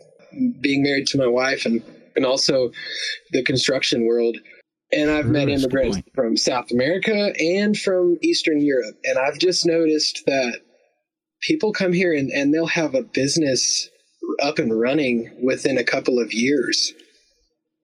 [0.62, 1.82] being married to my wife and
[2.16, 2.72] and also
[3.32, 4.38] the construction world.
[4.94, 6.14] And I've met a good immigrants point.
[6.14, 8.98] from South America and from Eastern Europe.
[9.06, 10.60] And I've just noticed that
[11.42, 13.90] people come here and, and they'll have a business
[14.44, 16.94] up and running within a couple of years.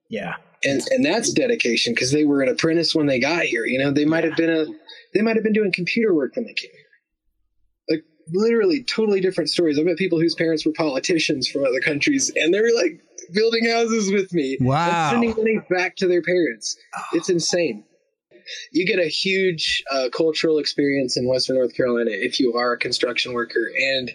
[0.10, 0.36] Yeah.
[0.66, 3.66] And and that's dedication because they were an apprentice when they got here.
[3.66, 4.66] You know, they might have been a
[5.18, 7.98] they might have been doing computer work when they came here.
[7.98, 9.80] Like literally totally different stories.
[9.80, 13.02] I met people whose parents were politicians from other countries and they're like
[13.34, 14.58] building houses with me.
[14.62, 15.10] Wow.
[15.12, 16.78] Sending money back to their parents.
[17.14, 17.84] It's insane.
[18.72, 22.78] You get a huge uh, cultural experience in Western North Carolina if you are a
[22.78, 23.72] construction worker.
[23.78, 24.12] And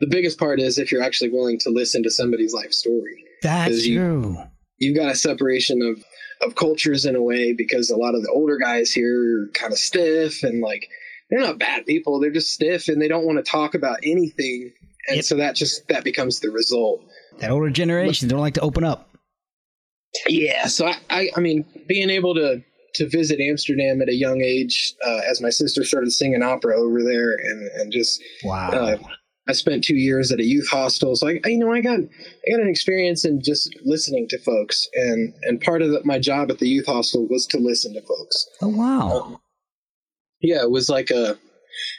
[0.00, 3.22] the biggest part is if you're actually willing to listen to somebody's life story.
[3.42, 4.36] That's you- true.
[4.78, 6.04] You've got a separation of,
[6.42, 9.72] of cultures in a way because a lot of the older guys here are kind
[9.72, 10.88] of stiff and like
[11.30, 12.20] they're not bad people.
[12.20, 14.72] They're just stiff and they don't want to talk about anything.
[15.08, 15.24] And Yep.
[15.24, 17.04] so that just that becomes the result.
[17.38, 19.08] That older generation don't like to open up.
[20.28, 22.62] Yeah, so I, I, I mean, being able to
[22.94, 27.02] to visit Amsterdam at a young age, uh, as my sister started singing opera over
[27.02, 28.70] there, and and just Wow.
[28.70, 28.96] uh,
[29.48, 32.50] I spent two years at a youth hostel, so I, you know, I got I
[32.50, 36.50] got an experience in just listening to folks, and and part of the, my job
[36.50, 38.46] at the youth hostel was to listen to folks.
[38.62, 39.40] oh wow.
[40.40, 41.38] Yeah, it was like a.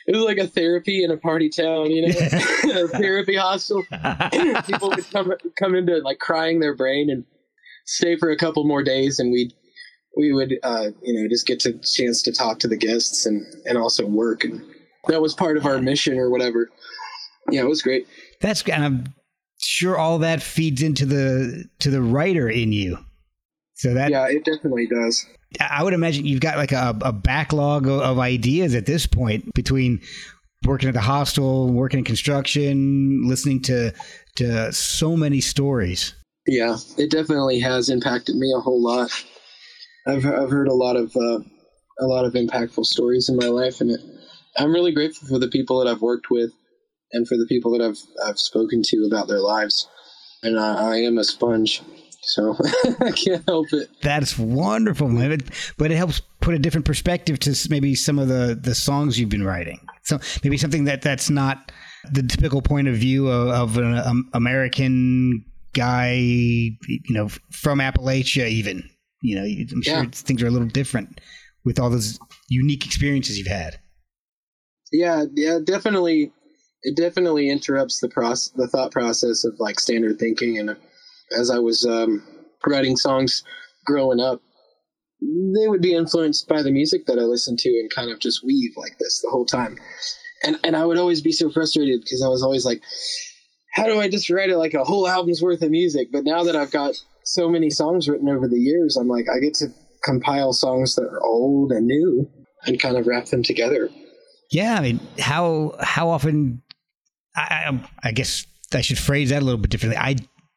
[0.08, 2.08] It was like a therapy in a party town, you know,
[2.84, 3.84] a therapy hostel.
[4.66, 7.26] people would come come into like crying their brain and
[7.86, 9.54] stay for a couple more days and we'd
[10.18, 13.46] we would uh, you know just get to chance to talk to the guests and
[13.66, 14.62] and also work and
[15.08, 16.70] that was part of our mission or whatever
[17.52, 18.08] yeah it was great
[18.42, 19.14] That's and I'm
[19.60, 23.00] sure all that feeds into the to the writer in you.
[23.76, 25.26] So that yeah it definitely does
[25.62, 29.54] I would imagine you've got like a, a backlog of, of ideas at this point
[29.54, 30.02] between
[30.66, 33.94] working at the hostel, working in construction, listening to
[34.36, 36.14] to so many stories.
[36.48, 39.12] yeah it definitely has impacted me a whole lot
[40.08, 41.40] i've i've heard a lot of uh,
[42.00, 44.00] a lot of impactful stories in my life and it,
[44.58, 46.52] i'm really grateful for the people that i've worked with
[47.12, 47.98] and for the people that i've
[48.28, 49.88] i've spoken to about their lives
[50.44, 51.82] and i, I am a sponge
[52.24, 52.56] so
[53.02, 55.30] i can't help it That's wonderful, man.
[55.30, 55.44] But,
[55.78, 59.30] but it helps put a different perspective to maybe some of the the songs you've
[59.30, 59.80] been writing.
[60.04, 61.72] So maybe something that that's not
[62.12, 66.78] the typical point of view of, of an um, American guy, you
[67.12, 68.50] know, from Appalachia.
[68.50, 68.90] Even
[69.22, 70.10] you know, I'm sure Yeah.
[70.12, 71.22] things are a little different
[71.64, 73.80] with all those unique experiences you've had.
[74.92, 76.32] yeah yeah definitely
[76.88, 80.58] it definitely interrupts the process the thought process of like standard thinking.
[80.58, 80.76] And
[81.38, 82.24] as i was um,
[82.66, 83.44] writing songs
[83.86, 84.42] growing up
[85.22, 88.46] they would be influenced by the music that i listened to and kind of just
[88.46, 89.78] weave like this the whole time.
[90.44, 92.82] And and i would always be so frustrated because i was always like
[93.74, 96.10] how do i just write it like a whole album's worth of music?
[96.12, 99.40] But now that i've got so many songs written over the years i'm like i
[99.40, 99.68] get to
[100.04, 102.30] compile songs that are old and new
[102.66, 103.90] and kind of wrap them together.
[104.52, 106.62] Yeah, I mean, how how often?
[107.38, 109.98] I, I guess I should phrase that a little bit differently.
[109.98, 110.16] I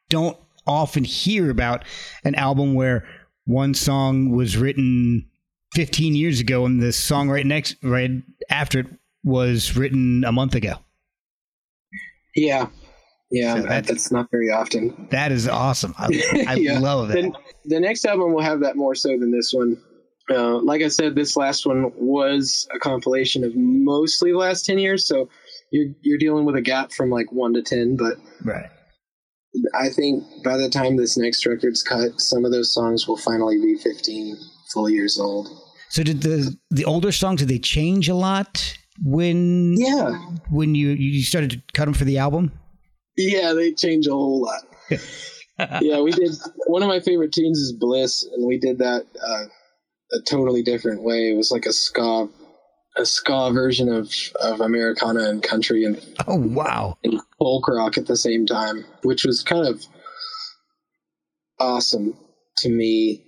[0.09, 1.83] don't often hear about
[2.23, 3.07] an album where
[3.45, 5.27] one song was written
[5.75, 8.11] 15 years ago and the song right next right
[8.49, 8.87] after it
[9.23, 10.73] was written a month ago.
[12.35, 12.67] Yeah,
[13.29, 15.07] yeah, So that's- that's not very often.
[15.11, 15.93] That is awesome.
[15.97, 16.05] I,
[16.47, 16.79] I Yeah.
[16.79, 17.15] love that.
[17.21, 17.33] The,
[17.65, 19.77] the next album will have that more so than this one.
[20.29, 24.79] Uh, like I said, this last one was a compilation of mostly the last ten
[24.79, 25.27] years, so
[25.71, 27.95] you're you're dealing with a gap from like one to ten.
[27.97, 28.69] But right.
[29.73, 33.57] I think by the time this next record's cut, some of those songs will finally
[33.59, 34.37] be fifteen
[34.73, 35.49] full years old.
[35.89, 40.11] So did the the older songs did they change a lot when Yeah,
[40.49, 42.51] when you you started to cut them for the album?
[43.17, 44.61] yeah, they change a whole lot.
[45.81, 46.31] yeah, we did.
[46.67, 49.45] One of my favorite tunes is "Bliss," and we did that uh,
[50.13, 51.29] a totally different way.
[51.31, 52.29] It was like a ska,
[52.97, 54.11] a ska version of
[54.41, 56.97] of Americana and country and, Oh wow.
[57.03, 59.81] and folk rock at the same time, which was kind of
[61.59, 62.15] awesome
[62.57, 63.23] to me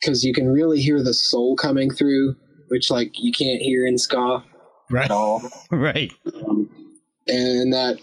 [0.00, 2.34] because you can really hear the soul coming through,
[2.68, 4.44] which like you can't hear in ska
[4.90, 5.04] Right.
[5.06, 5.42] at all.
[5.70, 6.12] Right.
[6.48, 6.68] um,
[7.28, 7.98] and that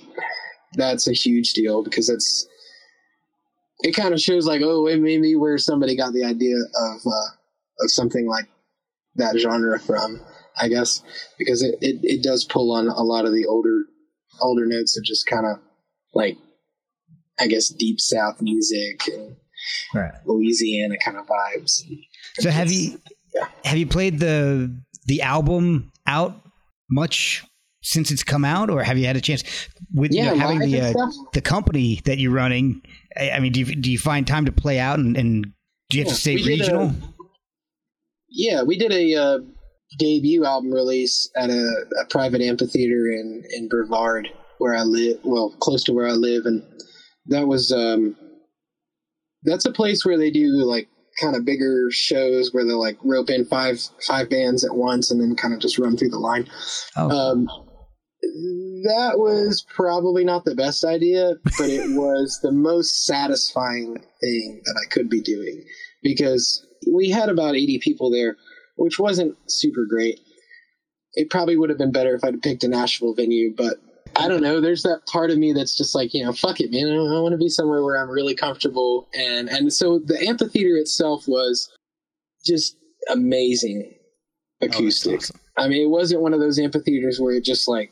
[0.74, 2.48] that's a huge deal because it's
[3.82, 6.98] it kind of shows like, oh, it may be where somebody got the idea of
[7.06, 7.30] uh,
[7.82, 8.46] of something like
[9.16, 10.20] that genre from.
[10.58, 11.02] I guess
[11.38, 13.84] because it, it, it does pull on a lot of the older
[14.42, 15.58] older notes of just kind of
[16.14, 16.38] like
[17.40, 19.36] I guess deep South music and
[19.94, 20.14] Right.
[20.26, 21.82] Louisiana kind of vibes.
[22.40, 23.00] So have you
[23.36, 23.48] Yeah.
[23.66, 24.74] have you played the
[25.06, 26.34] the album out
[26.90, 27.44] much
[27.82, 29.44] since it's come out, or have you had a chance
[29.94, 30.94] with you know, having the uh,
[31.34, 32.82] the company that you're running?
[33.18, 35.44] I, I mean, do you, do you find time to play out and, and
[35.90, 36.92] do you have Yeah, to stay did a- regional?
[38.30, 39.40] Yeah, we did a uh,
[39.98, 45.18] debut album release at a, a private amphitheater in in Brevard, where I live.
[45.24, 46.64] Well, close to where I live, and
[47.28, 48.16] that was um,
[49.44, 50.88] that's a place where they do like
[51.20, 55.20] kind of bigger shows where they like rope in five five bands at once and
[55.20, 56.48] then kind of just run through the line.
[56.96, 57.48] oh, Um,
[58.22, 64.82] that was probably not the best idea, but it was the most satisfying thing that
[64.82, 65.64] I could be doing
[66.04, 68.38] because we had about 80 people there,
[68.80, 70.20] which wasn't super great.
[71.14, 73.78] It probably would have been better if I'd picked a Nashville venue, but
[74.16, 74.62] I don't know.
[74.62, 76.88] There's that part of me that's just like, you know, fuck it, man.
[76.88, 79.08] I, I want to be somewhere where I'm really comfortable.
[79.14, 81.70] And, and so the amphitheater itself was
[82.46, 82.76] just
[83.12, 83.94] amazing
[84.62, 85.32] acoustics.
[85.58, 87.92] I mean, it wasn't one of those amphitheaters where it just like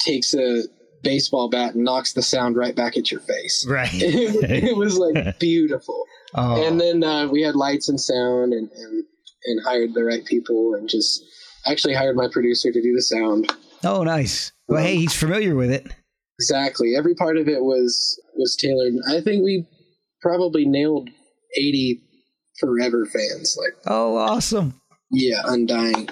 [0.00, 0.62] takes a
[1.02, 3.64] baseball bat and knocks the sound right back at your face.
[3.68, 3.90] right.
[3.94, 6.04] it, it was like beautiful.
[6.34, 9.04] oh, And then uh, we had lights and sound and, and
[9.46, 11.22] and hired the right people and just
[11.66, 13.52] actually hired my producer to do the sound.
[13.84, 14.52] oh, nice.
[14.68, 15.86] Well, hey, he's familiar with it.
[16.38, 16.94] Exactly.
[16.96, 18.94] Every part of it was was tailored.
[19.08, 19.66] I think we
[20.22, 21.10] probably nailed
[21.56, 22.00] 80
[22.58, 23.56] forever fans.
[23.58, 24.80] Like Oh, awesome.
[25.10, 26.08] Yeah, Undying.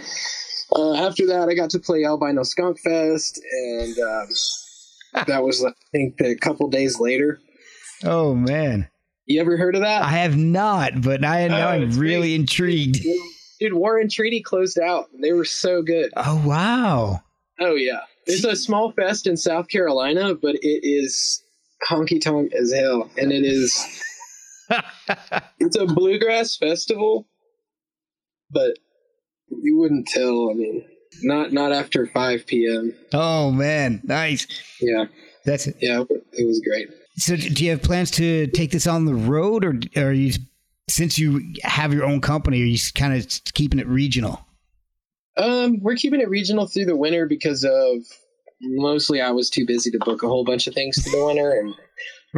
[0.75, 4.27] Uh, after that, I got to play Albino Skunk Fest, and um,
[5.27, 7.41] that was, I think, a couple days later.
[8.05, 8.89] Oh man,
[9.29, 10.03] You ever heard of that?
[10.03, 12.41] I have not, but I now Oh, I'm really great.
[12.41, 12.99] intrigued.
[13.61, 15.07] Dude, Warren Treaty closed out.
[15.21, 16.11] They were so good.
[16.17, 17.21] Oh wow.
[17.61, 18.01] Oh, yeah.
[18.27, 21.43] It's a small fest in South Carolina, but it is
[21.89, 23.11] honky tonk as hell.
[23.19, 24.03] And it is,
[25.59, 27.27] it's a bluegrass festival,
[28.51, 28.79] but
[29.51, 30.51] you wouldn't tell.
[30.51, 30.85] I mean,
[31.23, 32.95] not not after 5 p.m.
[33.13, 34.47] Oh man, nice.
[34.81, 35.07] Yeah,
[35.45, 35.77] That's it.
[35.81, 36.89] yeah, it was great.
[37.19, 40.33] So, do you have plans to take this on the road, or are you,
[40.89, 44.47] since you have your own company, are you kind of keeping it regional?
[45.37, 48.05] Um, we're keeping it regional through the winter because of
[48.61, 51.53] mostly I was too busy to book a whole bunch of things through the winter,
[51.53, 51.75] and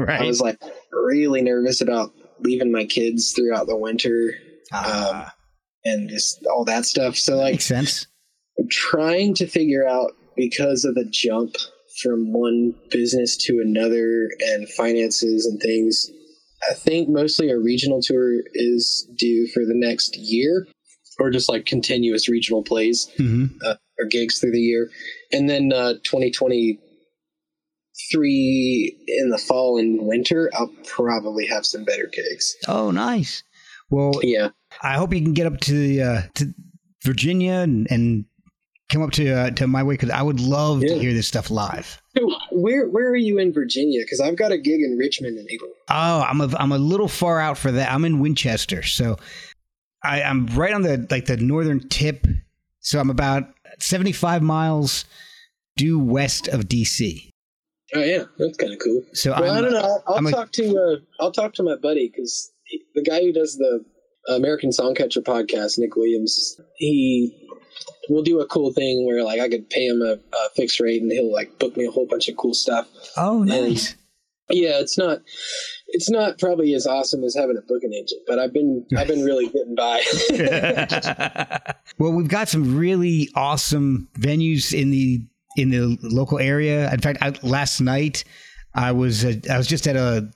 [0.08, 0.60] I was like
[0.92, 4.34] really nervous about leaving my kids throughout the winter
[4.72, 5.34] Ah,
[5.84, 7.16] and just all that stuff.
[7.16, 8.06] So like, makes sense.
[8.58, 11.56] I'm trying to figure out because of the jump
[12.02, 16.10] from one business to another and finances and things.
[16.68, 20.66] I think mostly a regional tour is due for the next year,
[21.18, 23.08] or just like continuous regional plays.
[23.16, 24.88] hmm uh, or gigs through the year,
[25.30, 32.56] and then uh, 2023 in the fall and winter, I'll probably have some better gigs.
[32.66, 33.42] Oh, nice.
[33.90, 34.50] Well, Yeah,
[34.82, 36.54] I hope you can get up to the uh, to
[37.04, 38.24] Virginia and, and
[38.90, 41.50] come up to uh, to my way because I would love to hear this stuff
[41.50, 42.00] live.
[42.16, 44.00] So where where are you in Virginia?
[44.04, 45.70] Because I've got a gig in Richmond in April.
[45.88, 47.90] Oh, I'm a I'm a little far out for that.
[47.92, 49.16] I'm in Winchester, so
[50.04, 52.26] I, I'm right on the like the northern tip.
[52.80, 53.44] So I'm about
[53.78, 55.04] 75 miles
[55.76, 57.30] due west of DC.
[57.94, 59.02] Oh yeah, that's kind of cool.
[59.12, 59.80] So Well, I'm, I don't know.
[59.80, 62.50] I'll, I'll I'm a- talk to uh, I'll talk to my buddy because
[62.94, 63.84] the guy who does the
[64.28, 67.39] American Songcatcher podcast, Nick Williams, he
[68.08, 71.02] will do a cool thing where like I could pay him a, a fixed rate
[71.02, 72.88] and he'll like book me a whole bunch of cool stuff.
[73.16, 73.94] Oh, nice.
[74.50, 75.20] Yeah, it's not
[75.88, 79.24] it's not probably as awesome as having a booking agent, but I've been I've been
[79.24, 80.02] really getting by.
[81.98, 85.24] well, we've got some really awesome venues in the
[85.56, 86.92] in the local area.
[86.92, 88.24] In fact, I, last night
[88.74, 90.30] I was uh, I was just at a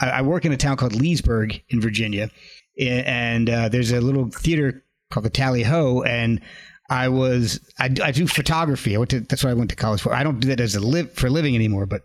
[0.00, 2.30] I, I work in a town called Leesburg in Virginia,
[2.78, 6.40] and uh, there's a little theater called the Tally Ho, and
[6.88, 8.94] I was I, I do photography.
[8.94, 10.14] I went to that's what I went to college for.
[10.14, 12.04] I don't do that as a live for a living anymore, but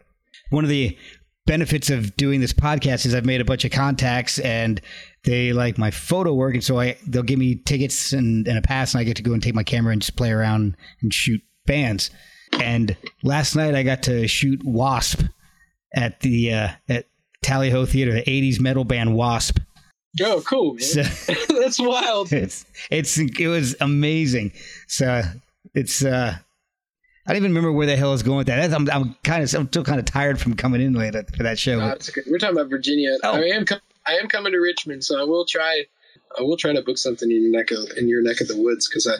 [0.50, 0.98] one of the
[1.46, 4.82] benefits of doing this podcast is I've made a bunch of contacts and
[5.26, 8.62] they like my photo work and so I they'll give me tickets and, and a
[8.62, 11.14] pass and I get to go and take my camera and just play around and
[11.14, 12.12] shoot bands.
[12.60, 15.22] And last night I got to shoot Wasp
[15.94, 17.06] at the uh, at
[17.42, 19.60] Tally Ho Theater, the '80s metal band Wasp.
[20.22, 20.82] Oh, cool, man!
[20.82, 21.04] So
[21.60, 22.32] That's wild.
[22.32, 24.54] it's it's it was amazing.
[24.88, 25.24] So
[25.74, 26.36] it's uh
[27.26, 28.58] I don't even remember where the hell I was going with that.
[28.58, 31.44] That's- I'm, I'm kind of, I'm still kind of tired from coming in late for
[31.44, 31.80] that show.
[31.80, 32.22] Okay.
[32.30, 33.16] We're talking about Virginia.
[33.24, 33.36] Oh.
[33.36, 35.86] I am com- I am coming to Richmond, so I will try.
[36.38, 38.62] I will try to book something in your neck of in your neck of the
[38.62, 39.16] woods because I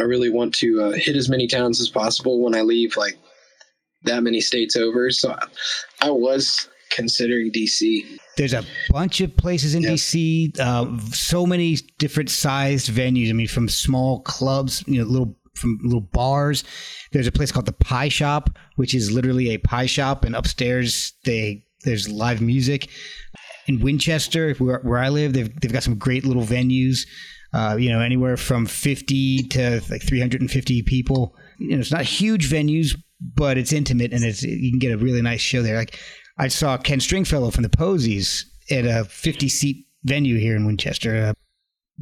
[0.00, 2.96] I really want to uh, hit as many towns as possible when I leave.
[2.96, 3.16] Like
[4.04, 5.10] that many states over.
[5.10, 8.18] So I, I was considering DC.
[8.38, 9.82] There's a bunch of places in.
[9.82, 10.58] DC.
[10.60, 13.30] Uh, so many different sized venues.
[13.30, 16.62] I mean, from small clubs, you know, little from little bars.
[17.10, 21.14] There's a place called the Pie Shop, which is literally a pie shop, and upstairs
[21.24, 22.88] they there's live music.
[23.66, 27.06] In Winchester, where, where I live, they've they've got some great little venues.
[27.52, 31.34] Uh, you know, anywhere from 50 to like 350 people.
[31.58, 34.98] You know, it's not huge venues, but it's intimate and it's you can get a
[34.98, 35.76] really nice show there.
[35.76, 35.98] Like
[36.38, 41.16] I saw Ken Stringfellow from the Posies at a 50 seat venue here in Winchester,
[41.16, 41.32] uh,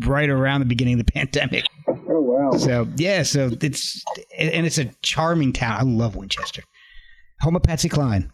[0.07, 1.65] right around the beginning of the pandemic.
[1.89, 2.51] Oh wow!
[2.53, 4.05] So yeah, so it's
[4.39, 5.79] and it's a charming town.
[5.79, 6.63] I love Winchester.
[7.41, 8.31] Home of Patsy Cline.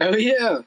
[0.00, 0.60] Oh yeah.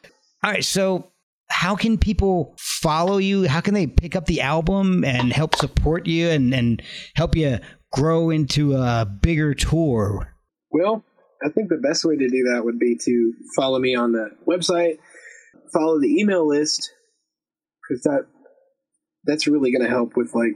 [0.43, 1.11] All right, so
[1.49, 3.47] how can people follow you?
[3.47, 6.81] How can they pick up the album and help support you and, and
[7.15, 7.59] help you
[7.91, 10.33] grow into a bigger tour?
[10.71, 11.03] Well,
[11.43, 14.29] I think the best way to do that would be to follow me on the
[14.47, 14.97] website,
[15.73, 16.91] follow the email list,
[17.89, 18.25] because that
[19.25, 20.53] that's really going to help with like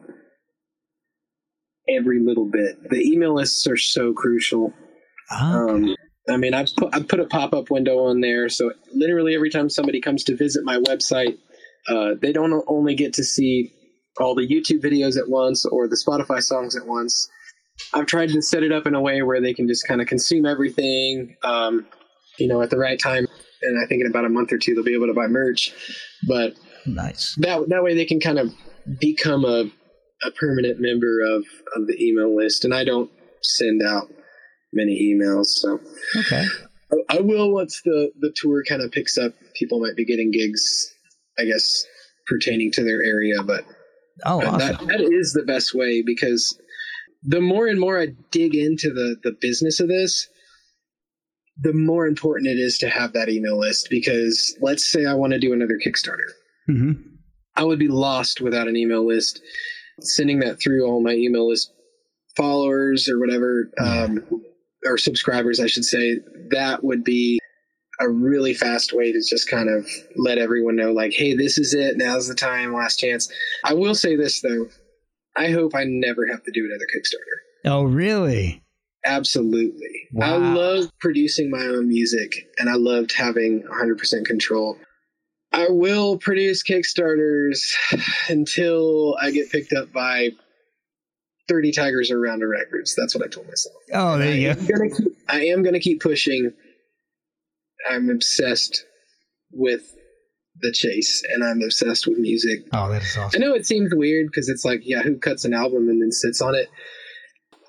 [1.89, 2.89] every little bit.
[2.89, 4.73] The email lists are so crucial.
[5.31, 5.95] Ah, Um,
[6.29, 9.51] I mean, I've put, I've put a pop up window on there, so literally every
[9.51, 11.37] time somebody comes to visit my website,
[11.87, 13.71] uh, they don't only get to see
[14.19, 17.29] all the YouTube videos at once or the Spotify songs at once.
[17.93, 20.07] I've tried to set it up in a way where they can just kind of
[20.07, 21.85] consume everything, um,
[22.37, 23.27] you know, at the right time.
[23.61, 25.73] And I think in about a month or two they'll be able to buy merch.
[26.27, 26.55] But
[26.85, 27.35] nice.
[27.39, 28.53] that that way they can kind of
[28.99, 29.65] become a
[30.23, 31.43] a permanent member of
[31.75, 32.65] of the email list.
[32.65, 33.09] And I don't
[33.41, 34.07] send out
[34.73, 35.79] many emails, so
[36.17, 36.43] Okay.
[36.91, 39.33] I- I will once the the tour kind of picks up.
[39.55, 40.91] People might be getting gigs,
[41.39, 41.85] I guess,
[42.27, 43.65] pertaining to their area, but
[44.25, 44.59] Oh, awesome.
[44.59, 46.57] that, that is the best way because
[47.27, 50.27] the more and more I dig into the the business of this,
[51.57, 53.87] the more important it is to have that email list.
[53.89, 56.31] Because let's say I want to do another Kickstarter,
[56.67, 56.91] hmm
[57.57, 59.41] I would be lost without an email list.
[60.01, 61.71] Sending that through all my email list
[62.35, 64.19] followers or whatever, um,
[64.85, 66.19] or subscribers, I should say,
[66.51, 67.39] that would be
[68.01, 71.73] a really fast way to just kind of let everyone know, like, hey, this is
[71.73, 71.95] it.
[71.95, 72.73] Now's the time.
[72.73, 73.31] Last chance.
[73.63, 74.67] I will say this though.
[75.37, 77.71] I hope I never have to do another Kickstarter.
[77.71, 78.61] Oh, really?
[79.05, 80.07] Absolutely.
[80.19, 84.77] I love producing my own music and I loved having 100% control.
[85.51, 87.59] I will produce Kickstarters
[88.29, 90.31] until I get picked up by
[91.47, 92.95] 30 Tigers or Rounder Records.
[92.95, 93.75] That's what I told myself.
[93.93, 94.83] Oh, there you I go.
[94.83, 96.51] am keep, I am going to keep pushing.
[97.89, 98.83] I'm obsessed
[99.51, 99.83] with
[100.61, 102.65] the chase and I'm obsessed with music.
[102.73, 103.41] Oh, that is awesome.
[103.41, 106.11] I know it seems weird because it's like, yeah, who cuts an album and then
[106.11, 106.69] sits on it?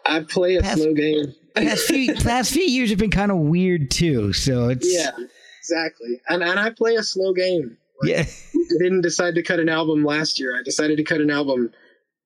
[0.05, 1.35] I play a Pass- slow game.
[1.57, 4.33] Past few, past few years have been kind of weird too.
[4.33, 5.11] So it's Yeah,
[5.61, 6.21] exactly.
[6.29, 7.77] And and I play a slow game.
[8.03, 8.25] Like, yeah.
[8.55, 10.55] I didn't decide to cut an album last year.
[10.57, 11.71] I decided to cut an album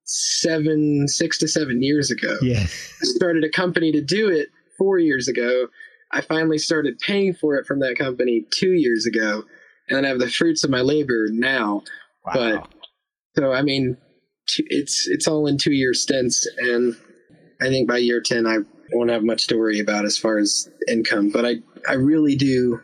[0.04, 2.36] seven, six to seven years ago.
[2.42, 2.62] Yeah.
[2.64, 5.68] I started a company to do it four years ago.
[6.12, 9.44] I finally started paying for it from that company two years ago,
[9.90, 11.82] and I have the fruits of my labor now.
[12.24, 12.32] Wow.
[12.34, 12.68] But
[13.36, 13.96] so I mean,
[14.58, 16.96] it's it's all in two year stints, and
[17.60, 18.58] I think by year ten I
[18.92, 21.30] won't have much to worry about as far as income.
[21.30, 21.56] But I
[21.88, 22.80] I really do,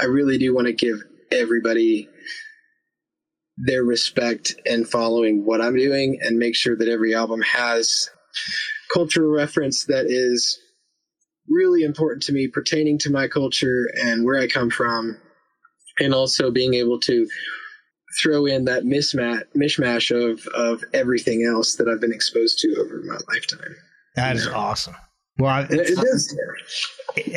[0.00, 2.08] I really do want to give everybody
[3.56, 8.08] their respect and following what I'm doing, and make sure that every album has
[8.92, 10.58] cultural reference that is
[11.48, 15.18] really important to me, pertaining to my culture and where I come from,
[16.00, 17.28] and also being able to
[18.20, 23.00] throw in that mismatch mishmash of of everything else that I've been exposed to over
[23.04, 23.76] my lifetime.
[24.16, 24.96] that is awesome.
[25.38, 26.36] Well, I- it does.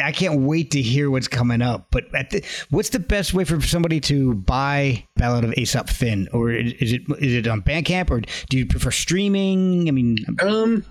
[0.04, 1.88] I can't wait to hear what's coming up.
[1.90, 6.28] But at the, what's the best way for somebody to buy Ballad of Aesop Fin?
[6.34, 9.88] Or is is it is it on Bandcamp, or do you prefer streaming?
[9.88, 10.84] I mean, Um,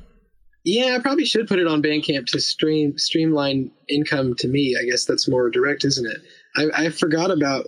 [0.64, 4.76] yeah, I probably should put it on Bandcamp to stream streamline income to me.
[4.80, 6.18] I guess that's more direct, isn't it?
[6.57, 7.66] I, I forgot about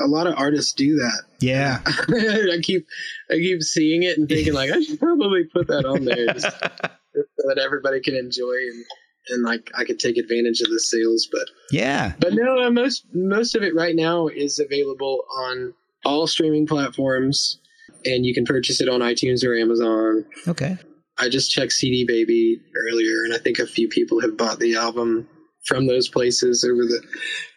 [0.00, 1.22] a lot of artists do that.
[1.40, 2.86] yeah, I keep
[3.30, 6.46] I keep seeing it and thinking like I should probably put that on there just
[6.60, 8.84] so that everybody can enjoy and
[9.28, 11.28] and like I could take advantage of the sales.
[11.30, 12.14] But yeah.
[12.18, 15.74] but no, uh, most most of it right now is available on
[16.04, 17.58] all streaming platforms,
[18.04, 20.24] and you can purchase it on iTunes or Amazon.
[20.46, 20.76] Okay.
[21.16, 22.60] I just checked CD Baby
[22.90, 25.28] earlier, and I think a few people have bought the album
[25.66, 27.02] from those places over the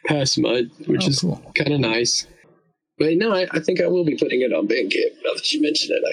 [0.08, 1.52] past month, which Oh, is cool.
[1.58, 2.26] kind of nice.
[3.00, 5.14] But no, I, I think I will be putting it on Bandcamp.
[5.24, 6.04] Now that you mention it,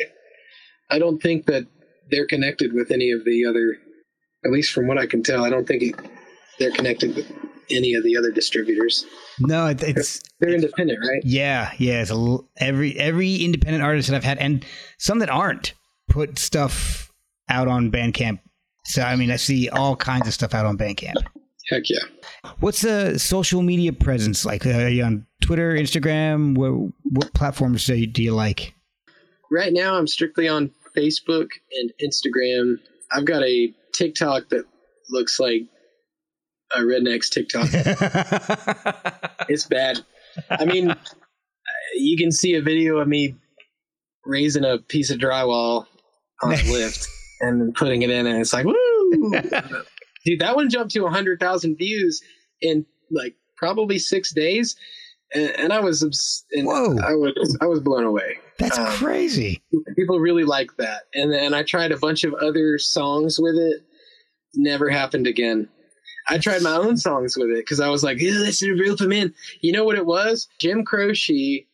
[0.91, 1.67] I I don't think that
[2.11, 3.77] they're connected with any of the other,
[4.45, 5.45] at least from what I can tell.
[5.45, 5.95] I don't think it,
[6.59, 7.27] they're connected with
[7.71, 9.07] any of the other distributors.
[9.41, 11.23] No, it's They're independent, right?
[11.25, 12.03] yeah, yeah.
[12.03, 14.65] It's a every every independent artist that I've had, and
[14.99, 15.73] some that aren't,
[16.11, 17.11] put stuff
[17.49, 18.41] out on Bandcamp.
[18.85, 21.15] So I mean, I see all kinds of stuff out on Bandcamp.
[21.69, 22.51] Heck yeah.
[22.61, 24.67] What's the social media presence like?
[24.67, 26.57] Are you on Twitter, Instagram?
[26.57, 28.75] What, what platforms do you, do you like?
[29.51, 32.79] Right now, I'm strictly on Facebook and Instagram.
[33.13, 34.65] I've got a TikTok that
[35.11, 35.63] looks like
[36.75, 37.69] a redneck's TikTok.
[39.49, 40.01] it's bad.
[40.51, 40.95] I mean,
[41.97, 43.37] you can see a video of me
[44.25, 45.87] raising a piece of drywall
[46.43, 47.09] on a lift
[47.41, 49.33] and putting it in, and it's like, woo!
[50.25, 52.23] Dude, that one jumped to 100,000 views
[52.61, 54.77] in like probably six days.
[55.35, 56.97] And, and I was, obs- and Whoa.
[56.99, 59.63] I was, I was blown away That's Um, crazy.
[59.97, 63.81] people really like that and then i tried a bunch of other songs with it
[64.55, 65.69] never happened again
[66.29, 69.11] i tried my own songs with it because i was like yeah let's rope them
[69.13, 71.67] in you know what it was jim croce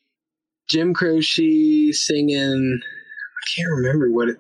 [0.69, 4.37] jim croce singing i can't remember what it,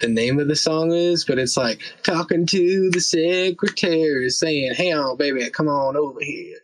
[0.00, 4.92] the name of the song is but it's like talking to the secretary saying hey
[4.92, 6.56] on baby come on over here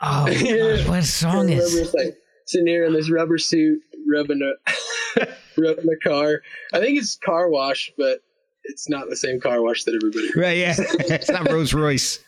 [0.00, 1.74] Oh, gosh, what song is?
[1.74, 2.16] it's like
[2.46, 3.80] sitting here in this rubber suit,
[4.12, 5.22] rubbing a
[5.58, 6.42] rubbing the car.
[6.72, 8.20] I think it's car wash, but
[8.64, 10.28] it's not the same car wash that everybody.
[10.38, 10.74] Right, yeah.
[10.78, 12.18] it's not Rose Royce.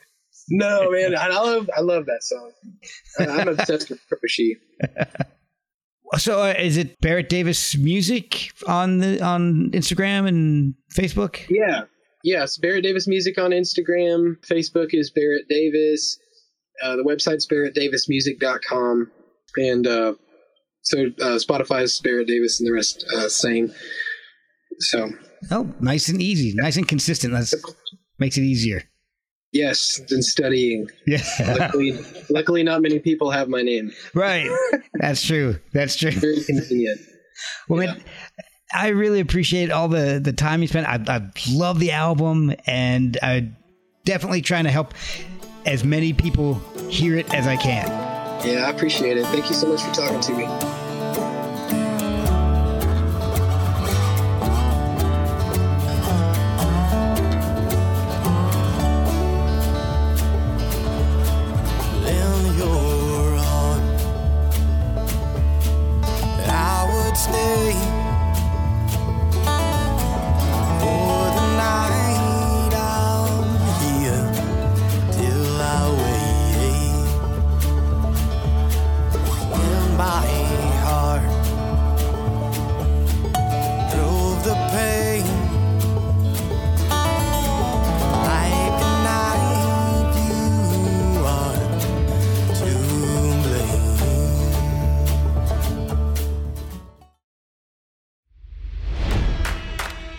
[0.48, 2.52] No, man, I love I love that song.
[3.20, 4.56] I'm obsessed with Croce.
[6.16, 11.44] So, uh, is it Barrett Davis Music on the on Instagram and Facebook?
[11.50, 11.82] Yeah,
[12.24, 14.36] yes, Barrett Davis Music on Instagram.
[14.46, 16.18] Facebook is Barrett Davis.
[16.82, 19.10] Uh, the website's barrettdavismusic.com.
[19.56, 20.14] and uh,
[20.82, 23.72] so uh, Spotify is Barrett Davis, and the rest uh, same.
[24.78, 25.10] So
[25.50, 27.32] Oh, nice and easy, nice and consistent.
[27.32, 27.52] That
[28.18, 28.82] makes it easier.
[29.52, 30.88] Yes, been studying.
[31.06, 31.22] Yeah,
[31.58, 31.98] luckily,
[32.30, 33.92] luckily, not many people have my name.
[34.14, 34.50] right.
[34.94, 35.58] That's true.
[35.72, 36.10] That's true.
[36.10, 37.00] Very convenient.
[37.68, 38.02] Well, man,
[38.74, 40.86] I really appreciate all the the time you spent.
[40.86, 43.50] I, I love the album, and I
[44.04, 44.94] definitely trying to help
[45.66, 46.54] as many people
[46.88, 47.86] hear it as I can.
[48.46, 49.26] Yeah, I appreciate it.
[49.26, 50.77] Thank you so much for talking to me.